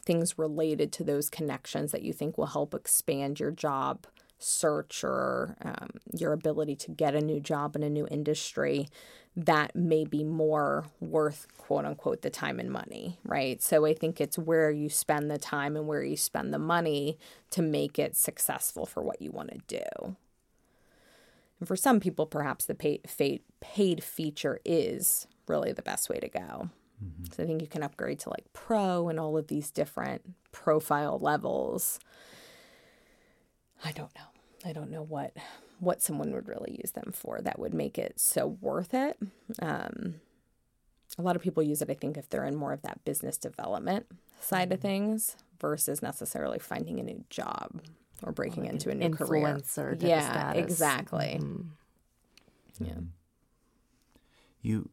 things 0.04 0.38
related 0.38 0.92
to 0.92 1.04
those 1.04 1.30
connections 1.30 1.92
that 1.92 2.02
you 2.02 2.12
think 2.12 2.38
will 2.38 2.46
help 2.46 2.74
expand 2.74 3.40
your 3.40 3.50
job 3.50 4.06
search 4.38 5.02
or 5.02 5.56
um, 5.62 5.90
your 6.12 6.32
ability 6.32 6.76
to 6.76 6.90
get 6.90 7.14
a 7.14 7.20
new 7.20 7.40
job 7.40 7.74
in 7.74 7.82
a 7.82 7.90
new 7.90 8.06
industry 8.10 8.88
that 9.36 9.74
may 9.74 10.04
be 10.04 10.22
more 10.22 10.84
worth 11.00 11.48
quote 11.58 11.84
unquote 11.84 12.22
the 12.22 12.30
time 12.30 12.60
and 12.60 12.70
money, 12.70 13.18
right? 13.24 13.62
So 13.62 13.84
I 13.84 13.94
think 13.94 14.20
it's 14.20 14.38
where 14.38 14.70
you 14.70 14.88
spend 14.88 15.30
the 15.30 15.38
time 15.38 15.76
and 15.76 15.86
where 15.86 16.04
you 16.04 16.16
spend 16.16 16.54
the 16.54 16.58
money 16.58 17.18
to 17.50 17.62
make 17.62 17.98
it 17.98 18.16
successful 18.16 18.86
for 18.86 19.02
what 19.02 19.20
you 19.20 19.30
want 19.30 19.50
to 19.50 19.80
do. 19.80 20.16
And 21.58 21.66
for 21.66 21.76
some 21.76 21.98
people, 21.98 22.26
perhaps 22.26 22.66
the 22.66 22.74
paid, 22.74 23.40
paid 23.60 24.04
feature 24.04 24.60
is 24.64 25.26
really 25.48 25.72
the 25.72 25.82
best 25.82 26.08
way 26.08 26.18
to 26.20 26.28
go. 26.28 26.70
Mm-hmm. 27.02 27.32
So 27.32 27.42
I 27.42 27.46
think 27.46 27.62
you 27.62 27.68
can 27.68 27.82
upgrade 27.82 28.20
to 28.20 28.30
like 28.30 28.44
pro 28.52 29.08
and 29.08 29.18
all 29.18 29.36
of 29.36 29.48
these 29.48 29.70
different 29.70 30.22
profile 30.52 31.18
levels. 31.18 31.98
I 33.84 33.92
don't 33.92 34.14
know. 34.14 34.68
I 34.68 34.72
don't 34.72 34.90
know 34.90 35.02
what 35.02 35.36
what 35.80 36.00
someone 36.00 36.32
would 36.32 36.48
really 36.48 36.78
use 36.80 36.92
them 36.92 37.12
for 37.12 37.40
that 37.42 37.58
would 37.58 37.74
make 37.74 37.98
it 37.98 38.18
so 38.18 38.56
worth 38.60 38.94
it. 38.94 39.18
Um, 39.60 40.14
a 41.18 41.22
lot 41.22 41.36
of 41.36 41.42
people 41.42 41.62
use 41.62 41.82
it, 41.82 41.90
I 41.90 41.94
think, 41.94 42.16
if 42.16 42.28
they're 42.28 42.44
in 42.44 42.56
more 42.56 42.72
of 42.72 42.82
that 42.82 43.04
business 43.04 43.36
development 43.36 44.06
side 44.40 44.72
of 44.72 44.78
mm-hmm. 44.78 44.88
things 44.88 45.36
versus 45.60 46.02
necessarily 46.02 46.58
finding 46.58 46.98
a 47.00 47.02
new 47.02 47.24
job 47.28 47.80
or 48.22 48.32
breaking 48.32 48.66
into 48.66 48.90
a 48.90 48.94
new 48.94 49.10
influencer 49.10 49.98
career. 49.98 50.10
Yeah, 50.10 50.52
exactly. 50.52 51.38
Mm-hmm. 51.40 52.84
Yeah. 52.84 53.00
You, 54.62 54.88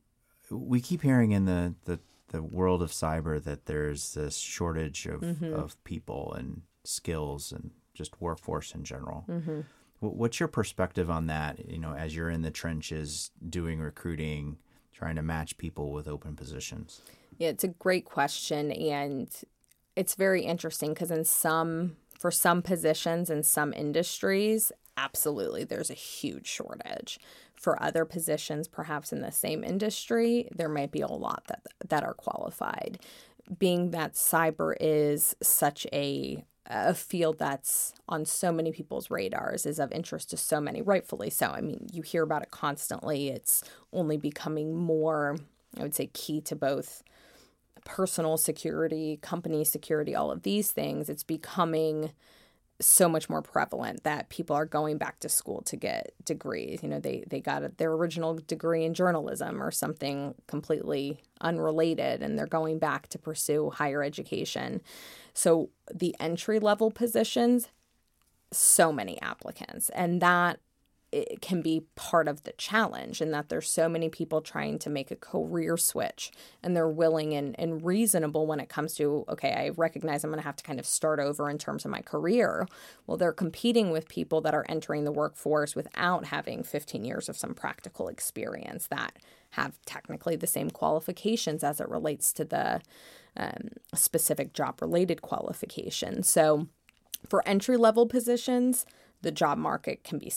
we 0.52 0.82
keep 0.82 1.02
hearing 1.02 1.32
in 1.32 1.46
the, 1.46 1.76
the, 1.86 2.00
the 2.30 2.44
world 2.44 2.82
of 2.82 2.92
cyber 2.92 3.44
that 3.44 3.66
there's 3.66 4.14
this 4.14 4.38
shortage 4.38 5.06
of, 5.06 5.22
mm-hmm. 5.22 5.54
of 5.54 5.82
people 5.84 6.34
and 6.38 6.62
skills 6.84 7.52
and 7.52 7.72
just 7.94 8.22
workforce 8.22 8.74
in 8.76 8.84
general. 8.84 9.26
Mm-hmm. 9.28 9.62
What's 10.00 10.40
your 10.40 10.50
perspective 10.50 11.10
on 11.12 11.28
that? 11.28 11.70
You 11.70 11.78
know, 11.78 11.94
as 11.94 12.16
you're 12.16 12.30
in 12.30 12.42
the 12.42 12.52
trenches 12.52 13.32
doing 13.48 13.80
recruiting, 13.80 14.58
trying 14.92 15.16
to 15.16 15.22
match 15.22 15.58
people 15.58 15.92
with 15.92 16.08
open 16.08 16.36
positions. 16.36 17.02
Yeah, 17.38 17.50
it's 17.50 17.64
a 17.64 17.70
great 17.70 18.06
question, 18.06 18.72
and 18.72 19.30
it's 19.96 20.16
very 20.16 20.44
interesting 20.44 20.94
because 20.94 21.12
in 21.12 21.26
some 21.26 21.98
for 22.18 22.30
some 22.30 22.62
positions 22.62 23.32
in 23.32 23.42
some 23.42 23.74
industries, 23.74 24.72
absolutely, 24.96 25.64
there's 25.64 25.90
a 25.90 25.96
huge 25.96 26.48
shortage. 26.48 27.20
For 27.62 27.82
other 27.82 28.06
positions, 28.06 28.68
perhaps 28.68 29.14
in 29.14 29.22
the 29.22 29.32
same 29.32 29.64
industry, 29.64 30.50
there 30.52 30.68
might 30.68 30.92
be 30.92 31.02
a 31.02 31.08
lot 31.08 31.44
that 31.48 31.62
that 31.88 32.04
are 32.04 32.16
qualified. 32.16 32.98
Being 33.60 33.92
that 33.92 34.16
cyber 34.16 34.74
is 34.80 35.36
such 35.44 35.86
a 35.94 36.44
a 36.66 36.96
field 36.96 37.38
that's 37.38 37.94
on 38.10 38.26
so 38.26 38.52
many 38.52 38.72
people's 38.72 39.12
radars 39.12 39.66
is 39.68 39.78
of 39.78 39.92
interest 39.92 40.32
to 40.32 40.38
so 40.38 40.60
many 40.60 40.82
rightfully 40.82 41.30
so. 41.30 41.48
I 41.48 41.62
mean 41.62 41.86
you 41.94 42.02
hear 42.02 42.24
about 42.24 42.42
it 42.42 42.50
constantly. 42.50 43.30
It's 43.30 43.64
only 43.94 44.18
becoming 44.18 44.76
more 44.76 45.38
i 45.78 45.84
would 45.84 45.96
say 45.96 46.08
key 46.08 46.42
to 46.42 46.56
both 46.56 47.04
personal 47.86 48.38
security 48.38 49.18
company 49.22 49.64
security 49.64 50.16
all 50.16 50.32
of 50.32 50.42
these 50.42 50.72
things. 50.72 51.10
It's 51.10 51.24
becoming 51.24 52.12
so 52.86 53.08
much 53.08 53.30
more 53.30 53.42
prevalent 53.42 54.04
that 54.04 54.30
people 54.30 54.56
are 54.56 54.66
going 54.66 54.98
back 54.98 55.20
to 55.20 55.30
school 55.30 55.62
to 55.64 55.76
get 55.76 56.14
degrees. 56.26 56.82
You 56.84 56.90
know, 56.90 57.00
they 57.00 57.24
they 57.28 57.40
got 57.40 57.78
their 57.78 57.92
original 57.92 58.36
degree 58.36 58.84
in 58.84 58.94
journalism 58.94 59.62
or 59.62 59.72
something 59.72 60.36
completely 60.48 61.20
unrelated, 61.42 62.22
and 62.22 62.38
they're 62.38 62.48
going 62.48 62.80
back 62.80 63.08
to 63.10 63.20
pursue 63.20 63.70
higher 63.70 64.04
education. 64.04 64.82
So 65.34 65.70
the 65.94 66.16
entry 66.20 66.60
level 66.60 66.92
positions, 66.92 67.70
so 68.52 68.92
many 68.92 69.22
applicants, 69.22 69.90
and 69.90 70.22
that 70.22 70.60
it 71.12 71.42
can 71.42 71.62
be 71.62 71.84
part 71.96 72.28
of 72.28 72.44
the 72.44 72.54
challenge 72.54 73.20
and 73.20 73.34
that 73.34 73.50
there's 73.50 73.70
so 73.70 73.90
many 73.90 74.08
people 74.08 74.42
trying 74.42 74.80
to 74.80 74.90
make 74.90 75.12
a 75.12 75.16
career 75.16 75.76
switch 75.76 76.32
and 76.64 76.76
they're 76.76 76.88
willing 76.88 77.34
and, 77.34 77.54
and 77.60 77.86
reasonable 77.86 78.48
when 78.48 78.60
it 78.60 78.70
comes 78.70 78.94
to 78.96 79.26
okay 79.28 79.52
i 79.52 79.70
recognize 79.76 80.24
i'm 80.24 80.30
going 80.30 80.40
to 80.40 80.46
have 80.46 80.56
to 80.56 80.64
kind 80.64 80.80
of 80.80 80.86
start 80.86 81.20
over 81.20 81.50
in 81.50 81.58
terms 81.58 81.86
of 81.86 81.92
my 81.92 82.02
career. 82.02 82.68
Well 83.06 83.18
they're 83.18 83.34
competing 83.34 83.92
with 83.92 84.08
people 84.08 84.42
that 84.42 84.54
are 84.54 84.66
entering 84.70 85.04
the 85.04 85.12
workforce 85.12 85.76
without 85.76 86.26
having 86.26 86.64
15 86.64 87.04
years 87.04 87.30
of 87.30 87.38
some 87.38 87.54
practical 87.54 88.08
experience 88.08 88.88
that 88.88 89.18
have 89.52 89.78
technically 89.86 90.36
the 90.36 90.48
same 90.48 90.70
qualifications 90.70 91.64
as 91.64 91.82
it 91.82 91.90
relates 91.90 92.32
to 92.34 92.46
the 92.46 92.82
um, 93.36 93.70
specific 93.94 94.54
job 94.54 94.82
related 94.82 95.22
qualifications. 95.22 96.30
So 96.30 96.68
for 97.28 97.46
entry 97.48 97.78
level 97.78 98.08
positions 98.08 98.86
the 99.22 99.32
job 99.32 99.58
market 99.58 100.04
can 100.04 100.18
be 100.18 100.32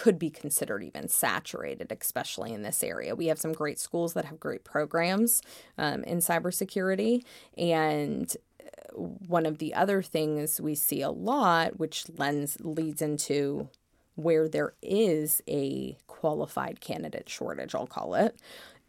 could 0.00 0.18
be 0.18 0.30
considered 0.30 0.82
even 0.82 1.08
saturated, 1.08 1.94
especially 2.00 2.54
in 2.54 2.62
this 2.62 2.82
area. 2.82 3.14
We 3.14 3.26
have 3.26 3.38
some 3.38 3.52
great 3.52 3.78
schools 3.78 4.14
that 4.14 4.24
have 4.24 4.40
great 4.40 4.64
programs 4.64 5.42
um, 5.76 6.04
in 6.04 6.20
cybersecurity. 6.20 7.22
And 7.58 8.34
uh, 8.58 8.96
one 8.96 9.44
of 9.44 9.58
the 9.58 9.74
other 9.74 10.00
things 10.00 10.58
we 10.58 10.74
see 10.74 11.02
a 11.02 11.10
lot, 11.10 11.78
which 11.78 12.06
lends 12.16 12.58
leads 12.62 13.02
into 13.02 13.68
where 14.14 14.48
there 14.48 14.72
is 14.80 15.42
a 15.46 15.98
qualified 16.06 16.80
candidate 16.80 17.28
shortage, 17.28 17.74
I'll 17.74 17.86
call 17.86 18.14
it, 18.14 18.40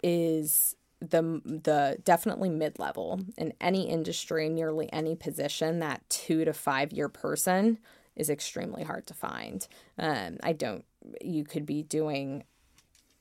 is 0.02 0.78
the 1.02 1.42
the 1.44 1.98
definitely 2.06 2.50
mid 2.50 2.80
level 2.80 3.20
in 3.38 3.52
any 3.60 3.90
industry, 3.90 4.48
nearly 4.48 4.88
any 4.94 5.18
position. 5.18 5.80
That 5.80 6.10
two 6.10 6.46
to 6.46 6.54
five 6.54 6.94
year 6.94 7.10
person 7.10 7.80
is 8.16 8.30
extremely 8.30 8.84
hard 8.84 9.08
to 9.08 9.14
find. 9.14 9.68
Um, 10.00 10.38
I 10.42 10.54
don't 10.54 10.86
you 11.22 11.44
could 11.44 11.66
be 11.66 11.84
doing 11.84 12.44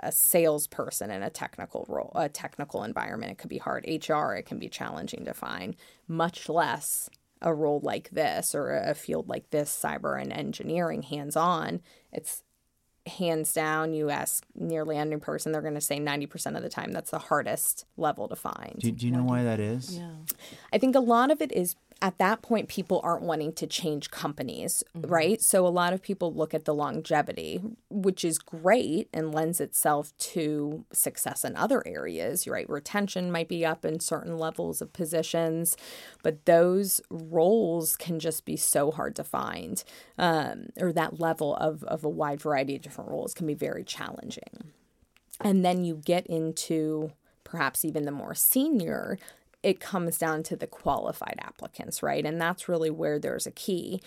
a 0.03 0.11
salesperson 0.11 1.11
in 1.11 1.23
a 1.23 1.31
technical 1.31 1.85
role, 1.89 2.13
a 2.15 2.29
technical 2.29 2.83
environment. 2.85 3.33
It 3.33 3.39
could 3.39 3.51
be 3.51 3.59
hard. 3.59 3.85
HR, 3.87 4.35
it 4.35 4.47
can 4.47 4.59
be 4.59 4.69
challenging 4.69 5.25
to 5.27 5.35
find, 5.35 5.77
much 6.09 6.49
less 6.49 7.11
a 7.43 7.55
role 7.55 7.81
like 7.83 8.11
this 8.11 8.55
or 8.55 8.75
a 8.77 8.95
field 8.95 9.29
like 9.29 9.51
this, 9.51 9.71
cyber 9.71 10.21
and 10.21 10.33
engineering, 10.33 11.03
hands 11.03 11.37
on. 11.37 11.81
It's 12.13 12.43
hands 13.07 13.53
down. 13.53 13.95
You 13.95 14.11
ask 14.11 14.45
nearly 14.55 14.97
any 14.97 15.17
person, 15.17 15.53
they're 15.53 15.63
going 15.63 15.75
to 15.75 15.81
say 15.81 15.99
90% 15.99 16.57
of 16.57 16.63
the 16.63 16.69
time 16.69 16.93
that's 16.93 17.11
the 17.11 17.19
hardest 17.19 17.87
level 17.97 18.29
to 18.29 18.37
find. 18.37 18.77
Do, 18.79 18.91
do 18.91 19.07
you 19.07 19.13
know 19.13 19.25
why 19.25 19.43
that 19.43 19.61
is? 19.61 19.99
Yeah. 19.99 20.11
I 20.73 20.79
think 20.79 20.95
a 20.95 21.01
lot 21.01 21.31
of 21.31 21.41
it 21.41 21.53
is 21.53 21.77
at 22.03 22.19
that 22.19 22.43
point 22.43 22.69
people 22.69 23.01
aren't 23.03 23.23
wanting 23.23 23.53
to 23.53 23.67
change 23.67 24.11
companies 24.11 24.83
mm-hmm. 24.97 25.11
right? 25.11 25.43
So 25.43 25.67
a 25.67 25.69
lot 25.69 25.93
of 25.93 26.03
people 26.03 26.33
look 26.33 26.55
at 26.55 26.65
the 26.65 26.75
longevity 26.75 27.61
which 27.89 28.25
is 28.25 28.39
great 28.39 29.09
and 29.13 29.35
lends 29.35 29.61
itself 29.61 30.17
to 30.19 30.85
success 30.93 31.45
in 31.45 31.57
other 31.57 31.87
areas 31.87 32.47
right? 32.47 32.69
Retention 32.69 33.31
might 33.31 33.49
be 33.49 33.65
up 33.65 33.85
in 33.85 34.01
certain 34.01 34.39
levels 34.39 34.81
of 34.81 34.93
positions 34.93 35.77
but 36.23 36.47
those 36.47 37.01
roles 37.11 37.97
can 37.97 38.19
just 38.19 38.45
be 38.45 38.57
so 38.57 38.91
hard 38.91 39.15
to 39.17 39.25
find 39.25 39.85
um, 40.19 40.67
or 40.79 40.93
that 40.93 41.21
level 41.21 41.57
of, 41.57 41.83
of 41.85 42.05
a 42.05 42.09
wide 42.09 42.41
variety 42.41 42.77
of 42.77 42.83
different 42.83 43.11
roles 43.11 43.35
can 43.35 43.47
be 43.47 43.55
very 43.55 43.85
challenging. 43.85 44.73
And 45.41 45.65
then 45.65 45.85
you 45.85 45.97
get 45.97 46.27
into 46.27 47.13
perhaps 47.45 47.85
even 47.85 48.05
the 48.05 48.13
more 48.13 48.35
senior 48.35 49.19
it 49.63 49.81
comes 49.81 50.19
down 50.19 50.43
to 50.45 50.57
the 50.57 50.67
qualified 50.67 51.39
applicants, 51.41 52.03
right? 52.03 52.25
And 52.25 52.41
that's 52.41 52.69
really 52.69 52.91
where 52.91 53.19
there's 53.19 53.47
a 53.47 53.51
key. 53.51 54.01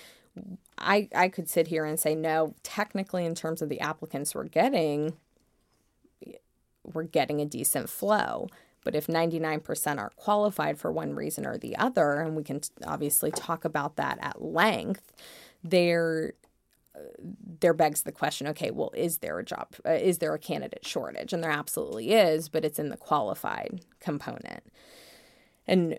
I 0.77 1.09
I 1.15 1.29
could 1.29 1.49
sit 1.49 1.67
here 1.67 1.85
and 1.85 1.99
say 1.99 2.15
no, 2.15 2.55
technically 2.63 3.25
in 3.25 3.35
terms 3.35 3.61
of 3.61 3.69
the 3.69 3.79
applicants 3.79 4.33
we're 4.33 4.45
getting, 4.45 5.13
we're 6.83 7.03
getting 7.03 7.39
a 7.39 7.45
decent 7.45 7.89
flow. 7.89 8.47
But 8.83 8.95
if 8.95 9.07
99% 9.07 9.97
are 9.97 10.11
qualified 10.17 10.77
for 10.77 10.91
one 10.91 11.15
reason 11.15 11.45
or 11.45 11.57
the 11.57 11.77
other, 11.77 12.19
and 12.19 12.35
we 12.35 12.43
can 12.43 12.59
obviously 12.85 13.31
talk 13.31 13.63
about 13.63 13.95
that 13.95 14.17
at 14.21 14.41
length, 14.41 15.13
there 15.63 16.33
there 17.59 17.73
begs 17.73 18.03
the 18.03 18.11
question 18.11 18.45
okay 18.45 18.69
well 18.69 18.91
is 18.95 19.17
there 19.17 19.39
a 19.39 19.43
job 19.43 19.67
uh, 19.85 19.91
is 19.91 20.19
there 20.19 20.33
a 20.33 20.39
candidate 20.39 20.85
shortage 20.85 21.33
and 21.33 21.43
there 21.43 21.49
absolutely 21.49 22.13
is 22.13 22.49
but 22.49 22.63
it's 22.63 22.77
in 22.77 22.89
the 22.89 22.97
qualified 22.97 23.81
component 23.99 24.63
and 25.67 25.97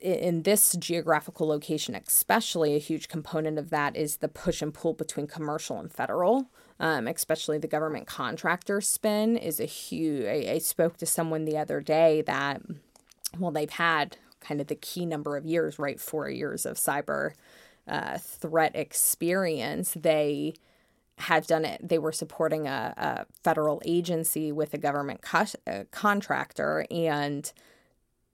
in 0.00 0.42
this 0.42 0.76
geographical 0.78 1.48
location, 1.48 1.94
especially, 1.94 2.76
a 2.76 2.78
huge 2.78 3.08
component 3.08 3.58
of 3.58 3.70
that 3.70 3.96
is 3.96 4.18
the 4.18 4.28
push 4.28 4.62
and 4.62 4.72
pull 4.72 4.92
between 4.92 5.26
commercial 5.26 5.78
and 5.78 5.92
federal. 5.92 6.50
Um, 6.78 7.08
especially 7.08 7.56
the 7.56 7.66
government 7.66 8.06
contractor 8.06 8.82
spin 8.82 9.38
is 9.38 9.60
a 9.60 9.64
huge. 9.64 10.26
I, 10.26 10.52
I 10.52 10.58
spoke 10.58 10.98
to 10.98 11.06
someone 11.06 11.46
the 11.46 11.56
other 11.56 11.80
day 11.80 12.20
that, 12.26 12.60
well, 13.38 13.50
they've 13.50 13.70
had 13.70 14.18
kind 14.40 14.60
of 14.60 14.66
the 14.66 14.74
key 14.74 15.06
number 15.06 15.38
of 15.38 15.46
years, 15.46 15.78
right? 15.78 15.98
Four 15.98 16.28
years 16.28 16.66
of 16.66 16.76
cyber 16.76 17.32
uh, 17.88 18.18
threat 18.18 18.76
experience. 18.76 19.94
They 19.96 20.54
have 21.18 21.46
done 21.46 21.64
it. 21.64 21.80
They 21.82 21.98
were 21.98 22.12
supporting 22.12 22.66
a, 22.66 22.92
a 22.96 23.26
federal 23.42 23.80
agency 23.86 24.52
with 24.52 24.74
a 24.74 24.78
government 24.78 25.22
co- 25.22 25.46
uh, 25.66 25.84
contractor 25.90 26.86
and 26.90 27.50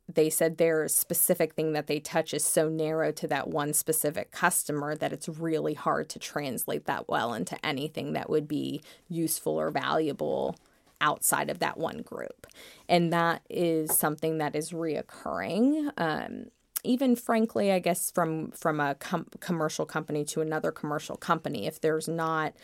they 0.08 0.28
said 0.28 0.56
their 0.56 0.88
specific 0.88 1.54
thing 1.54 1.72
that 1.72 1.86
they 1.86 2.00
touch 2.00 2.34
is 2.34 2.44
so 2.44 2.68
narrow 2.68 3.12
to 3.12 3.26
that 3.28 3.48
one 3.48 3.72
specific 3.72 4.30
customer 4.30 4.94
that 4.96 5.12
it's 5.12 5.28
really 5.28 5.74
hard 5.74 6.08
to 6.10 6.18
translate 6.18 6.86
that 6.86 7.08
well 7.08 7.34
into 7.34 7.64
anything 7.64 8.12
that 8.12 8.28
would 8.28 8.48
be 8.48 8.82
useful 9.08 9.58
or 9.58 9.70
valuable 9.70 10.56
outside 11.00 11.50
of 11.50 11.58
that 11.60 11.76
one 11.76 11.98
group. 11.98 12.46
And 12.88 13.12
that 13.12 13.42
is 13.48 13.96
something 13.96 14.38
that 14.38 14.54
is 14.54 14.70
reoccurring. 14.70 15.90
Um, 15.96 16.46
even 16.84 17.14
frankly, 17.14 17.70
I 17.70 17.78
guess 17.78 18.10
from 18.10 18.50
from 18.50 18.80
a 18.80 18.96
com- 18.96 19.28
commercial 19.40 19.86
company 19.86 20.24
to 20.26 20.40
another 20.40 20.72
commercial 20.72 21.16
company, 21.16 21.66
if 21.66 21.80
there's 21.80 22.08
not 22.08 22.54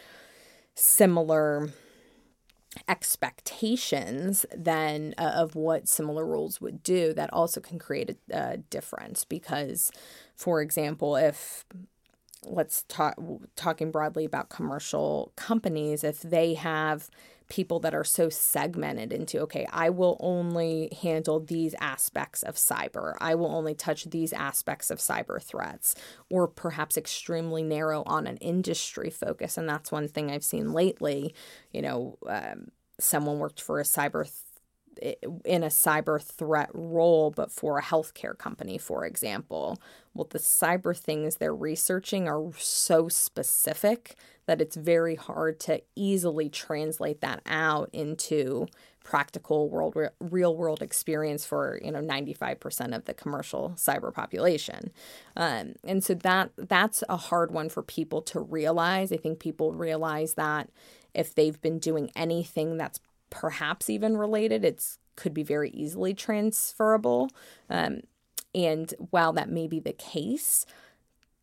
similar 0.74 1.70
expectations 2.86 4.46
then 4.56 5.14
uh, 5.18 5.32
of 5.34 5.54
what 5.54 5.88
similar 5.88 6.24
rules 6.24 6.60
would 6.60 6.82
do 6.82 7.12
that 7.14 7.32
also 7.32 7.60
can 7.60 7.78
create 7.78 8.16
a, 8.30 8.36
a 8.36 8.56
difference. 8.56 9.24
Because 9.24 9.90
for 10.36 10.60
example 10.60 11.16
if 11.16 11.64
let's 12.44 12.84
talk 12.88 13.16
talking 13.56 13.90
broadly 13.90 14.24
about 14.24 14.48
commercial 14.48 15.32
companies 15.36 16.04
if 16.04 16.20
they 16.20 16.54
have 16.54 17.10
people 17.48 17.80
that 17.80 17.94
are 17.94 18.04
so 18.04 18.28
segmented 18.28 19.12
into 19.12 19.40
okay 19.40 19.66
I 19.72 19.90
will 19.90 20.16
only 20.20 20.90
handle 21.02 21.40
these 21.40 21.74
aspects 21.80 22.42
of 22.42 22.56
cyber. 22.56 23.14
I 23.20 23.34
will 23.34 23.54
only 23.54 23.74
touch 23.74 24.04
these 24.04 24.32
aspects 24.32 24.90
of 24.90 24.98
cyber 24.98 25.42
threats 25.42 25.94
or 26.30 26.46
perhaps 26.46 26.96
extremely 26.96 27.62
narrow 27.62 28.02
on 28.04 28.26
an 28.26 28.36
industry 28.38 29.10
focus. 29.10 29.56
And 29.56 29.68
that's 29.68 29.92
one 29.92 30.08
thing 30.08 30.30
I've 30.30 30.44
seen 30.44 30.72
lately 30.72 31.34
you 31.72 31.82
know 31.82 32.18
um, 32.26 32.68
someone 33.00 33.38
worked 33.38 33.60
for 33.60 33.80
a 33.80 33.84
cyber 33.84 34.24
th- 34.24 34.34
in 35.44 35.62
a 35.62 35.68
cyber 35.68 36.22
threat 36.22 36.70
role, 36.72 37.30
but 37.30 37.50
for 37.50 37.78
a 37.78 37.82
healthcare 37.82 38.36
company, 38.36 38.78
for 38.78 39.04
example. 39.04 39.80
Well, 40.14 40.28
the 40.28 40.38
cyber 40.38 40.96
things 40.96 41.36
they're 41.36 41.54
researching 41.54 42.28
are 42.28 42.50
so 42.58 43.08
specific 43.08 44.16
that 44.46 44.60
it's 44.60 44.76
very 44.76 45.14
hard 45.14 45.60
to 45.60 45.82
easily 45.94 46.48
translate 46.48 47.20
that 47.20 47.42
out 47.46 47.90
into 47.92 48.66
practical 49.04 49.70
world 49.70 49.96
real 50.20 50.54
world 50.54 50.82
experience 50.82 51.46
for 51.46 51.80
you 51.82 51.90
know 51.90 52.00
95% 52.00 52.94
of 52.94 53.06
the 53.06 53.14
commercial 53.14 53.72
cyber 53.74 54.12
population 54.12 54.90
um, 55.34 55.72
and 55.82 56.04
so 56.04 56.12
that 56.12 56.50
that's 56.58 57.02
a 57.08 57.16
hard 57.16 57.50
one 57.50 57.70
for 57.70 57.82
people 57.82 58.20
to 58.20 58.38
realize 58.38 59.10
i 59.10 59.16
think 59.16 59.38
people 59.38 59.72
realize 59.72 60.34
that 60.34 60.68
if 61.14 61.34
they've 61.34 61.58
been 61.62 61.78
doing 61.78 62.10
anything 62.14 62.76
that's 62.76 63.00
perhaps 63.30 63.90
even 63.90 64.16
related, 64.16 64.64
it's 64.64 64.98
could 65.16 65.34
be 65.34 65.42
very 65.42 65.70
easily 65.70 66.14
transferable. 66.14 67.28
Um, 67.68 68.02
and 68.54 68.94
while 69.10 69.32
that 69.32 69.50
may 69.50 69.66
be 69.66 69.80
the 69.80 69.92
case, 69.92 70.64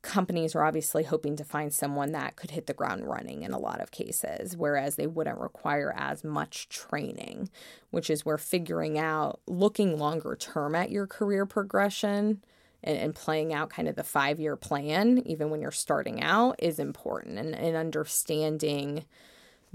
companies 0.01 0.55
are 0.55 0.63
obviously 0.63 1.03
hoping 1.03 1.35
to 1.35 1.43
find 1.43 1.73
someone 1.73 2.11
that 2.11 2.35
could 2.35 2.51
hit 2.51 2.67
the 2.67 2.73
ground 2.73 3.05
running 3.05 3.41
in 3.41 3.51
a 3.51 3.59
lot 3.59 3.81
of 3.81 3.91
cases, 3.91 4.55
whereas 4.55 4.95
they 4.95 5.07
wouldn't 5.07 5.39
require 5.39 5.93
as 5.97 6.23
much 6.23 6.69
training, 6.69 7.49
which 7.89 8.09
is 8.09 8.23
where 8.23 8.37
figuring 8.37 8.97
out, 8.97 9.39
looking 9.47 9.97
longer 9.97 10.35
term 10.35 10.75
at 10.75 10.91
your 10.91 11.07
career 11.07 11.45
progression 11.45 12.41
and, 12.83 12.97
and 12.97 13.15
playing 13.15 13.51
out 13.51 13.71
kind 13.71 13.87
of 13.87 13.95
the 13.95 14.03
five 14.03 14.39
year 14.39 14.55
plan, 14.55 15.21
even 15.25 15.49
when 15.49 15.61
you're 15.61 15.71
starting 15.71 16.21
out, 16.21 16.55
is 16.59 16.79
important 16.79 17.39
and, 17.39 17.55
and 17.55 17.75
understanding 17.75 19.05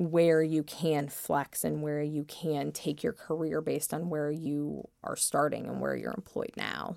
where 0.01 0.43
you 0.43 0.63
can 0.63 1.09
flex 1.09 1.63
and 1.63 1.83
where 1.83 2.03
you 2.03 2.25
can 2.25 2.73
take 2.73 3.03
your 3.03 3.13
career 3.13 3.61
based 3.61 3.93
on 3.93 4.09
where 4.09 4.31
you 4.31 4.89
are 5.05 5.15
starting 5.15 5.67
and 5.67 5.79
where 5.79 5.95
you're 5.95 6.15
employed 6.17 6.53
now. 6.57 6.97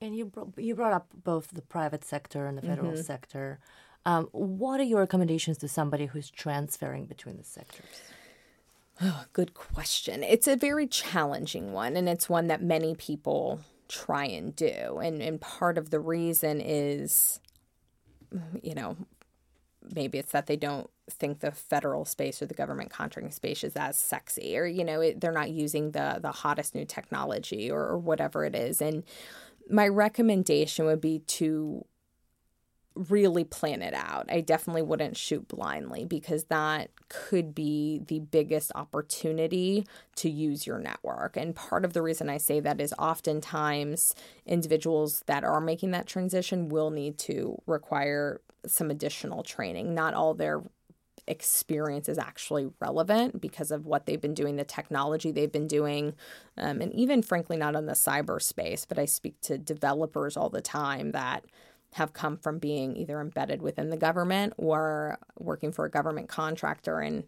And 0.00 0.16
you 0.16 0.24
brought, 0.24 0.54
you 0.56 0.74
brought 0.74 0.94
up 0.94 1.08
both 1.12 1.48
the 1.48 1.60
private 1.60 2.02
sector 2.02 2.46
and 2.46 2.56
the 2.56 2.62
federal 2.62 2.92
mm-hmm. 2.92 3.02
sector. 3.02 3.58
Um, 4.06 4.28
what 4.32 4.80
are 4.80 4.84
your 4.84 5.00
recommendations 5.00 5.58
to 5.58 5.68
somebody 5.68 6.06
who's 6.06 6.30
transferring 6.30 7.04
between 7.04 7.36
the 7.36 7.44
sectors? 7.44 7.84
Oh, 9.02 9.24
good 9.34 9.52
question. 9.52 10.22
It's 10.22 10.46
a 10.46 10.56
very 10.56 10.86
challenging 10.86 11.72
one, 11.72 11.94
and 11.94 12.08
it's 12.08 12.26
one 12.26 12.46
that 12.46 12.62
many 12.62 12.94
people 12.94 13.60
try 13.88 14.24
and 14.24 14.56
do. 14.56 14.98
And, 15.02 15.20
and 15.20 15.38
part 15.38 15.76
of 15.76 15.90
the 15.90 16.00
reason 16.00 16.62
is, 16.62 17.38
you 18.62 18.74
know, 18.74 18.96
maybe 19.94 20.16
it's 20.16 20.32
that 20.32 20.46
they 20.46 20.56
don't 20.56 20.88
think 21.10 21.40
the 21.40 21.52
federal 21.52 22.04
space 22.04 22.40
or 22.40 22.46
the 22.46 22.54
government 22.54 22.90
contracting 22.90 23.30
space 23.30 23.62
is 23.62 23.76
as 23.76 23.98
sexy 23.98 24.56
or 24.56 24.66
you 24.66 24.84
know 24.84 25.00
it, 25.00 25.20
they're 25.20 25.32
not 25.32 25.50
using 25.50 25.90
the 25.90 26.18
the 26.22 26.32
hottest 26.32 26.74
new 26.74 26.84
technology 26.84 27.70
or, 27.70 27.82
or 27.82 27.98
whatever 27.98 28.44
it 28.44 28.54
is 28.54 28.80
and 28.80 29.04
my 29.68 29.88
recommendation 29.88 30.86
would 30.86 31.00
be 31.00 31.20
to 31.20 31.84
really 32.94 33.42
plan 33.42 33.82
it 33.82 33.94
out. 33.94 34.26
I 34.30 34.40
definitely 34.40 34.82
wouldn't 34.82 35.16
shoot 35.16 35.48
blindly 35.48 36.04
because 36.04 36.44
that 36.44 36.90
could 37.08 37.54
be 37.54 38.00
the 38.06 38.20
biggest 38.20 38.70
opportunity 38.74 39.86
to 40.16 40.30
use 40.30 40.66
your 40.66 40.78
network. 40.78 41.36
And 41.36 41.56
part 41.56 41.84
of 41.84 41.92
the 41.92 42.02
reason 42.02 42.30
I 42.30 42.38
say 42.38 42.60
that 42.60 42.80
is 42.80 42.94
oftentimes 42.98 44.14
individuals 44.46 45.24
that 45.26 45.44
are 45.44 45.60
making 45.60 45.90
that 45.90 46.06
transition 46.06 46.68
will 46.68 46.90
need 46.90 47.18
to 47.18 47.60
require 47.66 48.40
some 48.66 48.90
additional 48.90 49.42
training. 49.42 49.94
Not 49.94 50.14
all 50.14 50.34
their 50.34 50.62
experience 51.26 52.08
is 52.08 52.18
actually 52.18 52.70
relevant 52.80 53.40
because 53.40 53.70
of 53.70 53.86
what 53.86 54.06
they've 54.06 54.20
been 54.20 54.34
doing, 54.34 54.56
the 54.56 54.64
technology 54.64 55.30
they've 55.30 55.52
been 55.52 55.68
doing, 55.68 56.14
um, 56.56 56.80
and 56.80 56.92
even 56.92 57.22
frankly, 57.22 57.56
not 57.56 57.74
in 57.74 57.86
the 57.86 57.92
cyber 57.92 58.40
space. 58.40 58.84
But 58.84 58.98
I 58.98 59.04
speak 59.04 59.40
to 59.42 59.58
developers 59.58 60.36
all 60.36 60.50
the 60.50 60.62
time 60.62 61.12
that 61.12 61.44
have 61.94 62.12
come 62.12 62.36
from 62.36 62.58
being 62.58 62.96
either 62.96 63.20
embedded 63.20 63.62
within 63.62 63.90
the 63.90 63.96
government 63.96 64.52
or 64.56 65.18
working 65.38 65.70
for 65.70 65.84
a 65.84 65.90
government 65.90 66.28
contractor. 66.28 66.98
And 67.00 67.24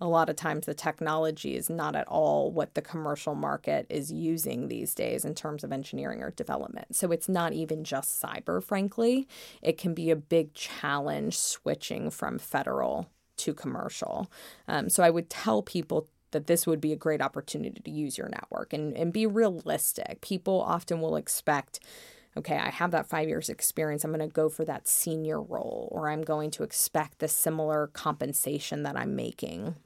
a 0.00 0.08
lot 0.08 0.28
of 0.28 0.36
times 0.36 0.66
the 0.66 0.74
technology 0.74 1.56
is 1.56 1.70
not 1.70 1.96
at 1.96 2.06
all 2.08 2.50
what 2.50 2.74
the 2.74 2.82
commercial 2.82 3.34
market 3.34 3.86
is 3.88 4.12
using 4.12 4.68
these 4.68 4.94
days 4.94 5.24
in 5.24 5.34
terms 5.34 5.64
of 5.64 5.72
engineering 5.72 6.22
or 6.22 6.30
development. 6.30 6.94
So 6.94 7.10
it's 7.10 7.28
not 7.28 7.52
even 7.52 7.84
just 7.84 8.20
cyber, 8.20 8.62
frankly. 8.62 9.26
It 9.62 9.78
can 9.78 9.94
be 9.94 10.10
a 10.10 10.16
big 10.16 10.54
challenge 10.54 11.36
switching 11.36 12.10
from 12.10 12.38
federal 12.38 13.08
to 13.38 13.54
commercial. 13.54 14.30
Um, 14.66 14.88
so 14.88 15.02
I 15.02 15.10
would 15.10 15.30
tell 15.30 15.62
people 15.62 16.08
that 16.30 16.46
this 16.46 16.66
would 16.66 16.80
be 16.80 16.92
a 16.92 16.96
great 16.96 17.22
opportunity 17.22 17.80
to 17.80 17.90
use 17.90 18.18
your 18.18 18.28
network 18.28 18.72
and, 18.72 18.96
and 18.96 19.12
be 19.12 19.26
realistic. 19.26 20.20
People 20.20 20.60
often 20.60 21.00
will 21.00 21.16
expect, 21.16 21.80
okay, 22.36 22.56
I 22.56 22.70
have 22.70 22.90
that 22.90 23.08
five 23.08 23.28
years 23.28 23.48
experience. 23.48 24.04
I'm 24.04 24.12
going 24.12 24.28
to 24.28 24.32
go 24.32 24.48
for 24.48 24.64
that 24.66 24.86
senior 24.86 25.40
role, 25.40 25.88
or 25.90 26.10
I'm 26.10 26.22
going 26.22 26.50
to 26.52 26.62
expect 26.62 27.18
the 27.18 27.28
similar 27.28 27.86
compensation 27.88 28.82
that 28.82 28.96
I'm 28.96 29.16
making. 29.16 29.76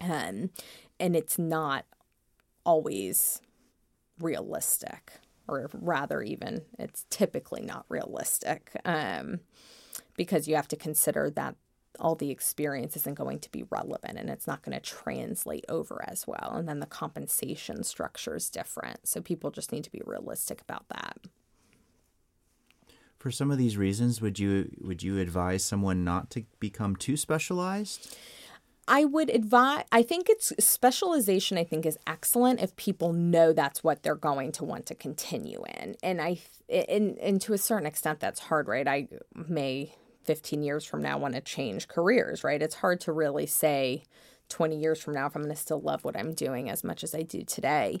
Um, 0.00 0.50
and 0.98 1.14
it's 1.14 1.38
not 1.38 1.84
always 2.64 3.42
realistic, 4.18 5.12
or 5.46 5.68
rather, 5.74 6.22
even 6.22 6.62
it's 6.78 7.04
typically 7.10 7.62
not 7.62 7.84
realistic 7.88 8.70
um, 8.84 9.40
because 10.16 10.48
you 10.48 10.54
have 10.56 10.68
to 10.68 10.76
consider 10.76 11.28
that 11.30 11.56
all 12.02 12.16
the 12.16 12.30
experience 12.30 12.96
isn't 12.96 13.14
going 13.14 13.38
to 13.38 13.50
be 13.50 13.64
relevant 13.70 14.18
and 14.18 14.28
it's 14.28 14.46
not 14.46 14.62
going 14.62 14.74
to 14.74 14.80
translate 14.80 15.64
over 15.68 16.04
as 16.06 16.26
well. 16.26 16.52
And 16.54 16.68
then 16.68 16.80
the 16.80 16.86
compensation 16.86 17.84
structure 17.84 18.36
is 18.36 18.50
different. 18.50 19.06
So 19.06 19.22
people 19.22 19.50
just 19.50 19.72
need 19.72 19.84
to 19.84 19.90
be 19.90 20.02
realistic 20.04 20.60
about 20.60 20.84
that. 20.88 21.16
For 23.18 23.30
some 23.30 23.52
of 23.52 23.56
these 23.56 23.76
reasons, 23.76 24.20
would 24.20 24.40
you 24.40 24.72
would 24.80 25.04
you 25.04 25.20
advise 25.20 25.64
someone 25.64 26.02
not 26.02 26.28
to 26.30 26.44
become 26.58 26.96
too 26.96 27.16
specialized? 27.16 28.16
I 28.88 29.04
would 29.04 29.30
advise, 29.30 29.84
I 29.92 30.02
think 30.02 30.28
it's 30.28 30.52
specialization, 30.58 31.56
I 31.56 31.62
think 31.62 31.86
is 31.86 31.96
excellent 32.04 32.60
if 32.60 32.74
people 32.74 33.12
know 33.12 33.52
that's 33.52 33.84
what 33.84 34.02
they're 34.02 34.16
going 34.16 34.50
to 34.52 34.64
want 34.64 34.86
to 34.86 34.96
continue 34.96 35.62
in. 35.78 35.94
And 36.02 36.20
I, 36.20 36.40
and, 36.68 37.16
and 37.18 37.40
to 37.42 37.52
a 37.52 37.58
certain 37.58 37.86
extent, 37.86 38.18
that's 38.18 38.40
hard, 38.40 38.66
right? 38.66 38.88
I 38.88 39.06
may 39.36 39.94
15 40.24 40.62
years 40.62 40.84
from 40.84 41.02
now 41.02 41.18
want 41.18 41.34
to 41.34 41.40
change 41.40 41.88
careers, 41.88 42.44
right? 42.44 42.62
It's 42.62 42.76
hard 42.76 43.00
to 43.02 43.12
really 43.12 43.46
say 43.46 44.04
20 44.48 44.76
years 44.76 45.00
from 45.00 45.14
now 45.14 45.26
if 45.26 45.34
I'm 45.34 45.42
going 45.42 45.54
to 45.54 45.60
still 45.60 45.80
love 45.80 46.04
what 46.04 46.16
I'm 46.16 46.34
doing 46.34 46.68
as 46.70 46.84
much 46.84 47.02
as 47.02 47.14
I 47.14 47.22
do 47.22 47.42
today. 47.42 48.00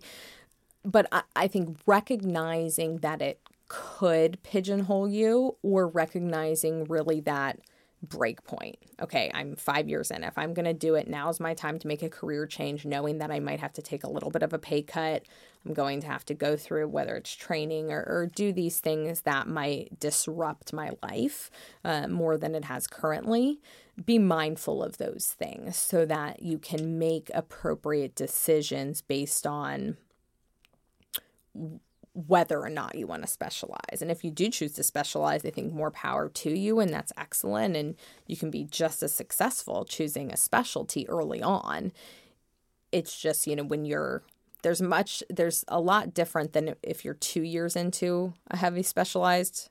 But 0.84 1.06
I, 1.12 1.22
I 1.34 1.48
think 1.48 1.78
recognizing 1.86 2.98
that 2.98 3.22
it 3.22 3.40
could 3.68 4.42
pigeonhole 4.42 5.08
you 5.08 5.56
or 5.62 5.88
recognizing 5.88 6.84
really 6.84 7.20
that 7.20 7.58
break 8.02 8.42
point. 8.44 8.76
Okay, 9.00 9.30
I'm 9.32 9.54
five 9.54 9.88
years 9.88 10.10
in. 10.10 10.24
If 10.24 10.36
I'm 10.36 10.54
going 10.54 10.64
to 10.64 10.72
do 10.74 10.96
it, 10.96 11.08
now's 11.08 11.38
my 11.38 11.54
time 11.54 11.78
to 11.78 11.86
make 11.86 12.02
a 12.02 12.08
career 12.08 12.46
change, 12.46 12.84
knowing 12.84 13.18
that 13.18 13.30
I 13.30 13.38
might 13.38 13.60
have 13.60 13.72
to 13.74 13.82
take 13.82 14.02
a 14.02 14.10
little 14.10 14.30
bit 14.30 14.42
of 14.42 14.52
a 14.52 14.58
pay 14.58 14.82
cut. 14.82 15.24
I'm 15.64 15.72
going 15.72 16.00
to 16.00 16.08
have 16.08 16.24
to 16.26 16.34
go 16.34 16.56
through 16.56 16.88
whether 16.88 17.14
it's 17.14 17.34
training 17.34 17.92
or, 17.92 18.02
or 18.02 18.26
do 18.26 18.52
these 18.52 18.80
things 18.80 19.22
that 19.22 19.46
might 19.46 20.00
disrupt 20.00 20.72
my 20.72 20.90
life 21.02 21.50
uh, 21.84 22.08
more 22.08 22.36
than 22.36 22.54
it 22.56 22.64
has 22.64 22.88
currently. 22.88 23.60
Be 24.04 24.18
mindful 24.18 24.82
of 24.82 24.98
those 24.98 25.34
things 25.38 25.76
so 25.76 26.04
that 26.06 26.42
you 26.42 26.58
can 26.58 26.98
make 26.98 27.30
appropriate 27.34 28.16
decisions 28.16 29.00
based 29.00 29.46
on 29.46 29.96
whether 32.14 32.60
or 32.60 32.68
not 32.68 32.94
you 32.94 33.06
want 33.06 33.22
to 33.22 33.28
specialize. 33.28 34.02
And 34.02 34.10
if 34.10 34.22
you 34.22 34.30
do 34.30 34.50
choose 34.50 34.72
to 34.72 34.82
specialize, 34.82 35.44
I 35.44 35.50
think 35.50 35.72
more 35.72 35.90
power 35.90 36.28
to 36.28 36.50
you, 36.50 36.78
and 36.78 36.92
that's 36.92 37.12
excellent. 37.16 37.74
And 37.76 37.94
you 38.26 38.36
can 38.36 38.50
be 38.50 38.64
just 38.64 39.02
as 39.02 39.14
successful 39.14 39.84
choosing 39.84 40.30
a 40.30 40.36
specialty 40.36 41.08
early 41.08 41.42
on. 41.42 41.92
It's 42.90 43.18
just, 43.18 43.46
you 43.46 43.56
know, 43.56 43.64
when 43.64 43.86
you're 43.86 44.22
there's 44.62 44.80
much 44.80 45.22
there's 45.28 45.64
a 45.68 45.80
lot 45.80 46.14
different 46.14 46.52
than 46.52 46.74
if 46.82 47.04
you're 47.04 47.14
two 47.14 47.42
years 47.42 47.76
into 47.76 48.32
a 48.50 48.56
heavy 48.56 48.82
specialized 48.82 49.68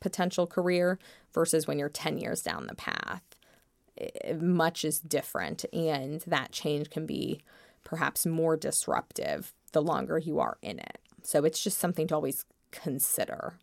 potential 0.00 0.46
career 0.46 0.98
versus 1.32 1.66
when 1.66 1.78
you're 1.78 1.88
10 1.88 2.18
years 2.18 2.42
down 2.42 2.66
the 2.66 2.74
path 2.74 3.22
it, 3.96 4.40
much 4.40 4.84
is 4.84 4.98
different 4.98 5.64
and 5.72 6.22
that 6.22 6.52
change 6.52 6.90
can 6.90 7.06
be 7.06 7.40
perhaps 7.84 8.26
more 8.26 8.56
disruptive 8.56 9.54
the 9.72 9.82
longer 9.82 10.18
you 10.18 10.38
are 10.38 10.58
in 10.62 10.78
it 10.78 10.98
so 11.26 11.44
it's 11.44 11.62
just 11.62 11.78
something 11.78 12.06
to 12.08 12.14
always 12.14 12.44
consider. 12.70 13.54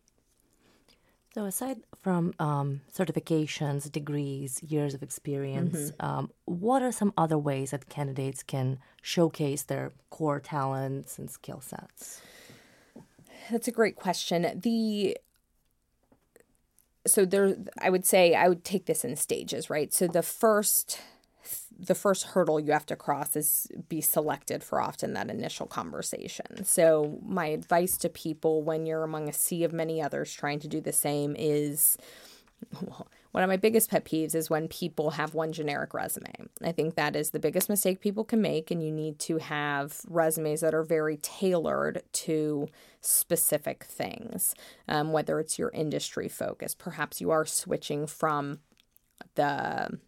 So, 1.34 1.44
aside 1.44 1.78
from 2.02 2.34
um, 2.38 2.80
certifications, 2.92 3.90
degrees, 3.92 4.62
years 4.62 4.94
of 4.94 5.02
experience, 5.02 5.92
mm-hmm. 5.92 6.04
um, 6.04 6.30
what 6.46 6.82
are 6.82 6.90
some 6.90 7.12
other 7.16 7.38
ways 7.38 7.70
that 7.70 7.88
candidates 7.88 8.42
can 8.42 8.78
showcase 9.02 9.62
their 9.62 9.92
core 10.10 10.40
talents 10.40 11.18
and 11.18 11.30
skill 11.30 11.60
sets? 11.60 12.22
That's 13.50 13.68
a 13.68 13.72
great 13.72 13.96
question. 13.96 14.60
The 14.60 15.16
so 17.06 17.24
there, 17.24 17.56
I 17.80 17.90
would 17.90 18.04
say 18.04 18.34
I 18.34 18.48
would 18.48 18.64
take 18.64 18.86
this 18.86 19.04
in 19.04 19.16
stages, 19.16 19.70
right? 19.70 19.92
So 19.92 20.06
the 20.06 20.22
first 20.22 21.00
the 21.78 21.94
first 21.94 22.24
hurdle 22.24 22.58
you 22.58 22.72
have 22.72 22.86
to 22.86 22.96
cross 22.96 23.36
is 23.36 23.68
be 23.88 24.00
selected 24.00 24.64
for 24.64 24.80
often 24.80 25.12
that 25.14 25.30
initial 25.30 25.66
conversation. 25.66 26.64
So, 26.64 27.20
my 27.24 27.46
advice 27.46 27.96
to 27.98 28.08
people 28.08 28.62
when 28.62 28.84
you're 28.84 29.04
among 29.04 29.28
a 29.28 29.32
sea 29.32 29.64
of 29.64 29.72
many 29.72 30.02
others 30.02 30.32
trying 30.32 30.58
to 30.60 30.68
do 30.68 30.80
the 30.80 30.92
same 30.92 31.36
is 31.38 31.96
one 33.32 33.44
of 33.44 33.48
my 33.48 33.56
biggest 33.56 33.90
pet 33.90 34.04
peeves 34.04 34.34
is 34.34 34.50
when 34.50 34.66
people 34.66 35.10
have 35.10 35.34
one 35.34 35.52
generic 35.52 35.94
resume. 35.94 36.48
I 36.62 36.72
think 36.72 36.96
that 36.96 37.14
is 37.14 37.30
the 37.30 37.38
biggest 37.38 37.68
mistake 37.68 38.00
people 38.00 38.24
can 38.24 38.40
make, 38.40 38.70
and 38.70 38.82
you 38.82 38.90
need 38.90 39.18
to 39.20 39.38
have 39.38 40.00
resumes 40.08 40.60
that 40.62 40.74
are 40.74 40.82
very 40.82 41.18
tailored 41.18 42.02
to 42.12 42.68
specific 43.00 43.84
things, 43.84 44.54
um, 44.88 45.12
whether 45.12 45.38
it's 45.38 45.58
your 45.58 45.70
industry 45.70 46.28
focus. 46.28 46.74
Perhaps 46.74 47.20
you 47.20 47.30
are 47.30 47.46
switching 47.46 48.06
from 48.06 48.58
the 49.36 49.98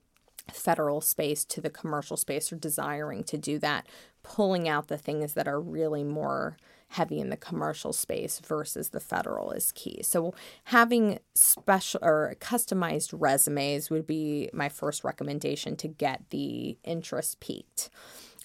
federal 0.52 1.00
space 1.00 1.44
to 1.46 1.60
the 1.60 1.70
commercial 1.70 2.16
space 2.16 2.52
or 2.52 2.56
desiring 2.56 3.24
to 3.24 3.38
do 3.38 3.58
that, 3.58 3.86
pulling 4.22 4.68
out 4.68 4.88
the 4.88 4.98
things 4.98 5.34
that 5.34 5.48
are 5.48 5.60
really 5.60 6.04
more 6.04 6.56
heavy 6.88 7.20
in 7.20 7.30
the 7.30 7.36
commercial 7.36 7.92
space 7.92 8.40
versus 8.40 8.88
the 8.88 8.98
federal 9.00 9.52
is 9.52 9.70
key. 9.72 10.00
So 10.02 10.34
having 10.64 11.20
special 11.34 12.00
or 12.02 12.34
customized 12.40 13.14
resumes 13.16 13.90
would 13.90 14.06
be 14.06 14.50
my 14.52 14.68
first 14.68 15.04
recommendation 15.04 15.76
to 15.76 15.88
get 15.88 16.22
the 16.30 16.76
interest 16.82 17.38
piqued. 17.38 17.90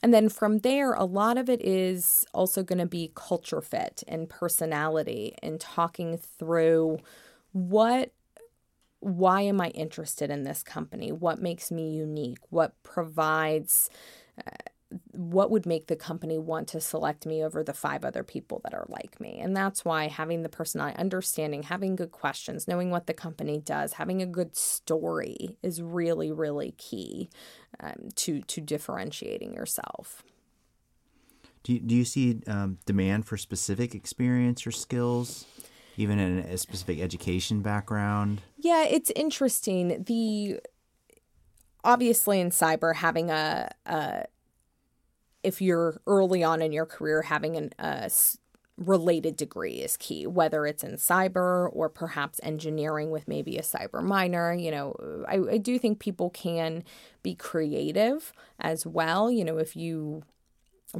And 0.03 0.13
then 0.13 0.29
from 0.29 0.59
there, 0.59 0.93
a 0.93 1.05
lot 1.05 1.39
of 1.39 1.49
it 1.49 1.65
is 1.65 2.27
also 2.33 2.61
going 2.61 2.77
to 2.77 2.85
be 2.85 3.11
culture 3.15 3.61
fit 3.61 4.03
and 4.07 4.29
personality 4.29 5.33
and 5.41 5.59
talking 5.59 6.17
through 6.17 6.99
what 7.53 8.11
why 9.05 9.41
am 9.41 9.61
I 9.61 9.67
interested 9.67 10.31
in 10.31 10.45
this 10.45 10.63
company? 10.63 11.11
What 11.11 11.39
makes 11.39 11.69
me 11.69 11.91
unique? 11.91 12.39
What 12.49 12.73
provides, 12.81 13.91
uh, 14.35 14.49
what 15.11 15.51
would 15.51 15.67
make 15.67 15.85
the 15.85 15.95
company 15.95 16.39
want 16.39 16.67
to 16.69 16.81
select 16.81 17.23
me 17.27 17.43
over 17.43 17.63
the 17.63 17.75
five 17.75 18.03
other 18.03 18.23
people 18.23 18.61
that 18.63 18.73
are 18.73 18.87
like 18.89 19.21
me? 19.21 19.37
And 19.39 19.55
that's 19.55 19.85
why 19.85 20.07
having 20.07 20.41
the 20.41 20.49
personality, 20.49 20.97
understanding, 20.97 21.61
having 21.61 21.95
good 21.95 22.11
questions, 22.11 22.67
knowing 22.67 22.89
what 22.89 23.05
the 23.05 23.13
company 23.13 23.59
does, 23.59 23.93
having 23.93 24.23
a 24.23 24.25
good 24.25 24.55
story 24.55 25.55
is 25.61 25.83
really, 25.83 26.31
really 26.31 26.71
key 26.79 27.29
um, 27.79 28.09
to, 28.15 28.41
to 28.41 28.59
differentiating 28.59 29.53
yourself. 29.53 30.23
Do 31.61 31.73
you, 31.73 31.79
do 31.79 31.93
you 31.93 32.05
see 32.05 32.41
um, 32.47 32.79
demand 32.87 33.27
for 33.27 33.37
specific 33.37 33.93
experience 33.93 34.65
or 34.65 34.71
skills? 34.71 35.45
Even 35.97 36.19
in 36.19 36.39
a 36.39 36.57
specific 36.57 36.99
education 36.99 37.61
background? 37.61 38.41
Yeah, 38.57 38.83
it's 38.83 39.11
interesting. 39.15 40.03
The 40.03 40.59
obviously 41.83 42.39
in 42.39 42.49
cyber 42.49 42.95
having 42.95 43.29
a, 43.29 43.69
a 43.85 44.25
if 45.43 45.61
you're 45.61 46.01
early 46.07 46.43
on 46.43 46.61
in 46.61 46.73
your 46.73 46.85
career 46.85 47.21
having 47.21 47.55
an, 47.55 47.69
a 47.77 48.09
related 48.77 49.37
degree 49.37 49.75
is 49.75 49.95
key, 49.95 50.27
whether 50.27 50.65
it's 50.65 50.83
in 50.83 50.93
cyber 50.95 51.69
or 51.71 51.87
perhaps 51.87 52.39
engineering 52.43 53.09
with 53.09 53.27
maybe 53.27 53.57
a 53.57 53.61
cyber 53.61 54.03
minor. 54.03 54.53
You 54.53 54.71
know, 54.71 55.25
I, 55.27 55.53
I 55.53 55.57
do 55.57 55.79
think 55.79 55.99
people 55.99 56.29
can 56.29 56.83
be 57.23 57.35
creative 57.35 58.33
as 58.59 58.85
well. 58.85 59.31
You 59.31 59.45
know, 59.45 59.57
if 59.57 59.75
you 59.75 60.23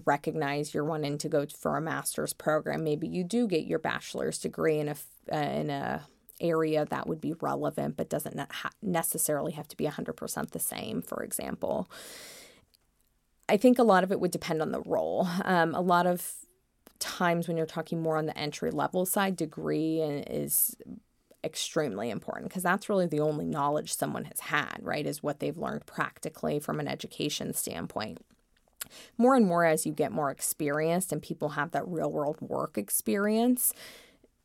recognize 0.06 0.74
you're 0.74 0.84
wanting 0.84 1.18
to 1.20 1.30
go 1.30 1.46
for 1.46 1.78
a 1.78 1.82
master's 1.82 2.34
program, 2.34 2.84
maybe 2.84 3.08
you 3.08 3.24
do 3.24 3.48
get 3.48 3.66
your 3.66 3.80
bachelor's 3.80 4.40
degree 4.40 4.80
in 4.80 4.90
a 4.90 4.96
uh, 5.32 5.38
in 5.38 5.70
a 5.70 6.08
area 6.42 6.86
that 6.86 7.08
would 7.08 7.22
be 7.22 7.34
relevant, 7.40 7.96
but 7.98 8.10
doesn't 8.10 8.40
necessarily 8.82 9.54
have 9.54 9.68
to 9.70 9.78
be 9.78 9.86
100% 9.86 10.52
the 10.52 10.60
same. 10.60 11.02
For 11.02 11.24
example, 11.24 11.90
I 13.48 13.58
think 13.58 13.80
a 13.80 13.84
lot 13.84 14.04
of 14.04 14.12
it 14.12 14.20
would 14.20 14.32
depend 14.32 14.62
on 14.62 14.72
the 14.72 14.82
role. 14.82 15.28
Um, 15.44 15.74
a 15.74 15.82
lot 15.82 16.08
of 16.08 16.34
times 17.00 17.48
when 17.48 17.58
you're 17.58 17.66
talking 17.66 18.02
more 18.02 18.18
on 18.18 18.26
the 18.26 18.38
entry 18.38 18.72
level 18.72 19.06
side, 19.06 19.36
degree 19.36 20.02
is 20.02 20.76
extremely 21.44 22.10
important 22.10 22.50
because 22.50 22.64
that's 22.64 22.90
really 22.90 23.06
the 23.06 23.20
only 23.20 23.46
knowledge 23.46 23.94
someone 23.94 24.26
has 24.26 24.40
had, 24.40 24.78
right? 24.82 25.06
Is 25.06 25.22
what 25.22 25.40
they've 25.40 25.58
learned 25.58 25.86
practically 25.86 26.60
from 26.60 26.80
an 26.80 26.88
education 26.88 27.54
standpoint 27.54 28.20
more 29.18 29.36
and 29.36 29.46
more 29.46 29.66
as 29.66 29.86
you 29.86 29.92
get 29.92 30.12
more 30.12 30.32
experienced 30.32 31.12
and 31.12 31.22
people 31.22 31.50
have 31.50 31.72
that 31.72 31.88
real 31.88 32.12
world 32.12 32.38
work 32.42 32.78
experience, 32.78 33.74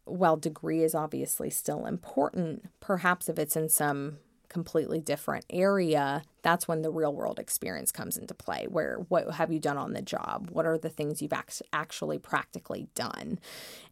while 0.05 0.37
degree 0.37 0.83
is 0.83 0.94
obviously 0.94 1.50
still 1.50 1.87
important, 1.87 2.68
perhaps 2.81 3.29
if 3.29 3.38
it's 3.38 3.57
in 3.57 3.68
some 3.68 4.18
completely 4.48 5.00
different 5.00 5.44
area, 5.48 6.24
that's 6.42 6.66
when 6.66 6.83
the 6.83 6.90
real 6.90 7.14
world 7.14 7.38
experience 7.38 7.92
comes 7.92 8.16
into 8.16 8.35
play. 8.35 8.66
Where 8.68 8.96
what 9.09 9.35
have 9.35 9.53
you 9.53 9.61
done 9.61 9.79
on 9.79 9.92
the 9.92 10.03
job? 10.03 10.50
What 10.50 10.66
are 10.66 10.76
the 10.76 10.90
things 10.90 11.22
you've 11.22 11.33
actually 11.72 12.18
practically 12.18 12.88
done? 12.94 13.38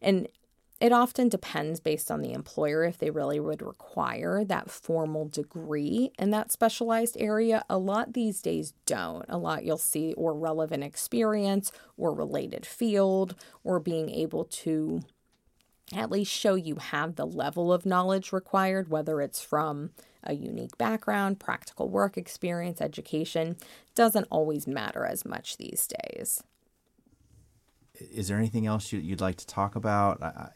And 0.01 0.27
it 0.79 0.93
often 0.93 1.27
depends 1.27 1.79
based 1.79 2.09
on 2.09 2.21
the 2.21 2.31
employer 2.31 2.85
if 2.85 2.97
they 2.97 3.09
really 3.09 3.39
would 3.39 3.61
require 3.61 4.45
that 4.45 4.71
formal 4.71 5.25
degree 5.27 6.11
in 6.17 6.31
that 6.31 6.51
specialized 6.51 7.17
area. 7.19 7.63
A 7.69 7.77
lot 7.77 8.13
these 8.13 8.41
days 8.41 8.73
don't. 8.85 9.25
A 9.27 9.37
lot 9.37 9.65
you'll 9.65 9.77
see 9.77 10.13
or 10.13 10.33
relevant 10.33 10.83
experience 10.83 11.71
or 11.97 12.13
related 12.13 12.65
field 12.65 13.35
or 13.63 13.79
being 13.79 14.09
able 14.09 14.45
to 14.45 15.01
at 15.93 16.11
least 16.11 16.31
show 16.31 16.55
you 16.55 16.75
have 16.75 17.15
the 17.15 17.25
level 17.25 17.73
of 17.73 17.85
knowledge 17.85 18.31
required, 18.31 18.89
whether 18.89 19.21
it's 19.21 19.41
from 19.41 19.89
a 20.23 20.33
unique 20.33 20.77
background, 20.77 21.39
practical 21.39 21.89
work 21.89 22.17
experience, 22.17 22.79
education, 22.79 23.57
doesn't 23.95 24.27
always 24.29 24.67
matter 24.67 25.05
as 25.05 25.25
much 25.25 25.57
these 25.57 25.87
days. 25.87 26.43
Is 27.99 28.27
there 28.27 28.37
anything 28.37 28.65
else 28.65 28.91
you, 28.91 29.09
would 29.09 29.21
like 29.21 29.37
to 29.37 29.47
talk 29.47 29.75
about? 29.75 30.21
I, 30.21 30.49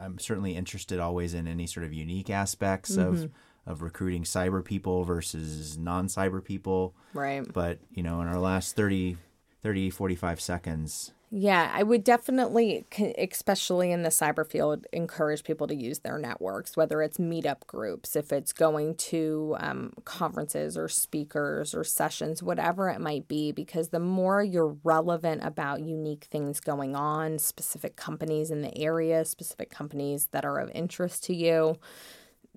am 0.00 0.18
certainly 0.18 0.56
interested 0.56 0.98
always 0.98 1.34
in 1.34 1.46
any 1.46 1.66
sort 1.66 1.84
of 1.84 1.92
unique 1.92 2.30
aspects 2.30 2.96
mm-hmm. 2.96 3.24
of 3.24 3.30
of 3.66 3.82
recruiting 3.82 4.22
cyber 4.22 4.64
people 4.64 5.02
versus 5.02 5.76
non-cyber 5.76 6.42
people. 6.42 6.94
Right. 7.12 7.44
But, 7.52 7.80
you 7.90 8.02
know, 8.02 8.20
in 8.20 8.28
our 8.28 8.38
last 8.38 8.76
30 8.76 9.16
30 9.62 9.90
45 9.90 10.40
seconds, 10.40 11.12
yeah, 11.28 11.72
I 11.74 11.82
would 11.82 12.04
definitely, 12.04 12.86
especially 13.18 13.90
in 13.90 14.02
the 14.02 14.10
cyber 14.10 14.48
field, 14.48 14.86
encourage 14.92 15.42
people 15.42 15.66
to 15.66 15.74
use 15.74 15.98
their 15.98 16.18
networks, 16.18 16.76
whether 16.76 17.02
it's 17.02 17.18
meetup 17.18 17.66
groups, 17.66 18.14
if 18.14 18.32
it's 18.32 18.52
going 18.52 18.94
to 18.94 19.56
um, 19.58 19.92
conferences 20.04 20.78
or 20.78 20.88
speakers 20.88 21.74
or 21.74 21.82
sessions, 21.82 22.44
whatever 22.44 22.88
it 22.88 23.00
might 23.00 23.26
be, 23.26 23.50
because 23.50 23.88
the 23.88 23.98
more 23.98 24.40
you're 24.40 24.76
relevant 24.84 25.42
about 25.44 25.80
unique 25.80 26.28
things 26.30 26.60
going 26.60 26.94
on, 26.94 27.40
specific 27.40 27.96
companies 27.96 28.52
in 28.52 28.62
the 28.62 28.78
area, 28.78 29.24
specific 29.24 29.68
companies 29.68 30.28
that 30.30 30.44
are 30.44 30.58
of 30.58 30.70
interest 30.74 31.24
to 31.24 31.34
you, 31.34 31.76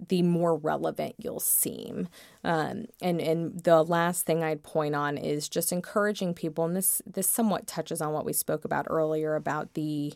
the 0.08 0.22
more 0.22 0.56
relevant 0.56 1.16
you'll 1.18 1.40
seem. 1.40 2.08
Um, 2.44 2.86
and 3.02 3.22
and 3.22 3.60
the 3.64 3.84
last 3.84 4.26
thing 4.26 4.44
I'd 4.44 4.64
point 4.64 4.96
on 4.96 5.18
is 5.18 5.50
just 5.50 5.72
encouraging 5.72 6.34
people, 6.34 6.66
and 6.66 6.76
this 6.76 7.02
this 7.06 7.28
somewhat 7.28 7.68
touches 7.68 8.02
on 8.02 8.14
what 8.14 8.26
we 8.26 8.34
spoke 8.34 8.66
about 8.66 8.88
earlier 8.90 9.36
about 9.36 9.74
the 9.74 10.14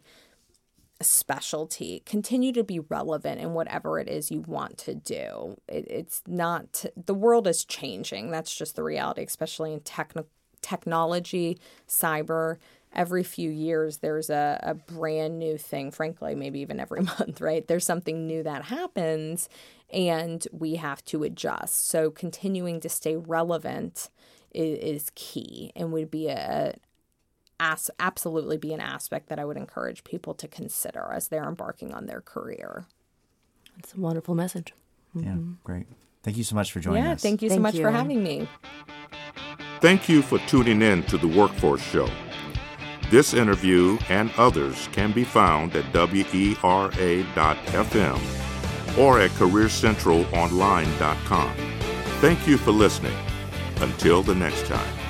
specialty. 1.02 2.02
Continue 2.06 2.54
to 2.54 2.64
be 2.64 2.80
relevant 2.80 3.42
in 3.42 3.54
whatever 3.54 4.00
it 4.00 4.08
is 4.08 4.32
you 4.32 4.42
want 4.42 4.78
to 4.80 4.96
do. 4.96 5.58
It, 5.68 5.86
it's 5.90 6.22
not 6.28 6.86
the 6.96 7.14
world 7.14 7.48
is 7.48 7.66
changing. 7.66 8.32
That's 8.32 8.56
just 8.56 8.76
the 8.76 8.84
reality, 8.84 9.24
especially 9.24 9.74
in 9.74 9.82
techno- 9.82 10.28
technology, 10.62 11.60
cyber 11.88 12.58
every 12.94 13.24
few 13.24 13.50
years 13.50 13.98
there's 13.98 14.30
a, 14.30 14.60
a 14.64 14.74
brand 14.74 15.40
new 15.40 15.58
thing 15.58 15.92
frankly 15.92 16.36
maybe 16.36 16.60
even 16.60 16.80
every 16.80 17.02
month 17.20 17.42
right? 17.42 17.68
There's 17.68 17.86
something 17.86 18.28
new 18.28 18.44
that 18.44 18.66
happens 18.66 19.50
and 19.92 20.48
we 20.52 20.76
have 20.76 21.06
to 21.06 21.24
adjust. 21.24 21.88
So 21.88 22.10
continuing 22.10 22.80
to 22.82 22.90
stay 22.90 23.16
relevant 23.16 24.10
is, 24.52 24.80
is 24.80 25.12
key 25.16 25.72
and 25.76 25.92
would 25.92 26.10
be 26.10 26.28
a 26.30 26.76
as, 27.60 27.92
absolutely 28.00 28.58
be 28.58 28.74
an 28.74 28.82
aspect 28.82 29.30
that 29.30 29.40
i 29.40 29.46
would 29.46 29.58
encourage 29.58 30.04
people 30.04 30.34
to 30.34 30.48
consider 30.48 31.12
as 31.14 31.28
they're 31.28 31.48
embarking 31.48 31.94
on 31.94 32.08
their 32.08 32.22
career. 32.22 32.86
It's 33.80 33.94
a 33.94 34.00
wonderful 34.00 34.36
message. 34.36 34.74
Mm-hmm. 35.16 35.28
yeah 35.28 35.38
great. 35.64 35.88
Thank 36.24 36.38
you 36.38 36.44
so 36.44 36.56
much 36.56 36.72
for 36.72 36.80
joining 36.80 37.04
yeah, 37.04 37.12
us. 37.12 37.24
Yeah, 37.24 37.30
thank 37.30 37.42
you 37.42 37.50
so 37.50 37.56
thank 37.56 37.62
much 37.64 37.76
you. 37.76 37.82
for 37.82 37.92
having 37.92 38.24
me. 38.24 38.48
Thank 39.82 40.08
you 40.08 40.22
for 40.22 40.40
tuning 40.40 40.82
in 40.82 41.04
to 41.04 41.18
the 41.18 41.28
workforce 41.28 41.82
show 41.82 42.08
this 43.14 43.34
interview 43.36 44.00
and 44.10 44.32
others 44.38 44.90
can 44.92 45.12
be 45.12 45.24
found 45.24 45.76
at 45.76 45.86
wera.fm 45.94 46.58
or 48.98 49.20
at 49.20 49.30
careercentralonline.com. 49.32 51.54
Thank 52.22 52.48
you 52.48 52.58
for 52.58 52.72
listening. 52.72 53.16
Until 53.82 54.24
the 54.24 54.34
next 54.34 54.66
time. 54.66 55.03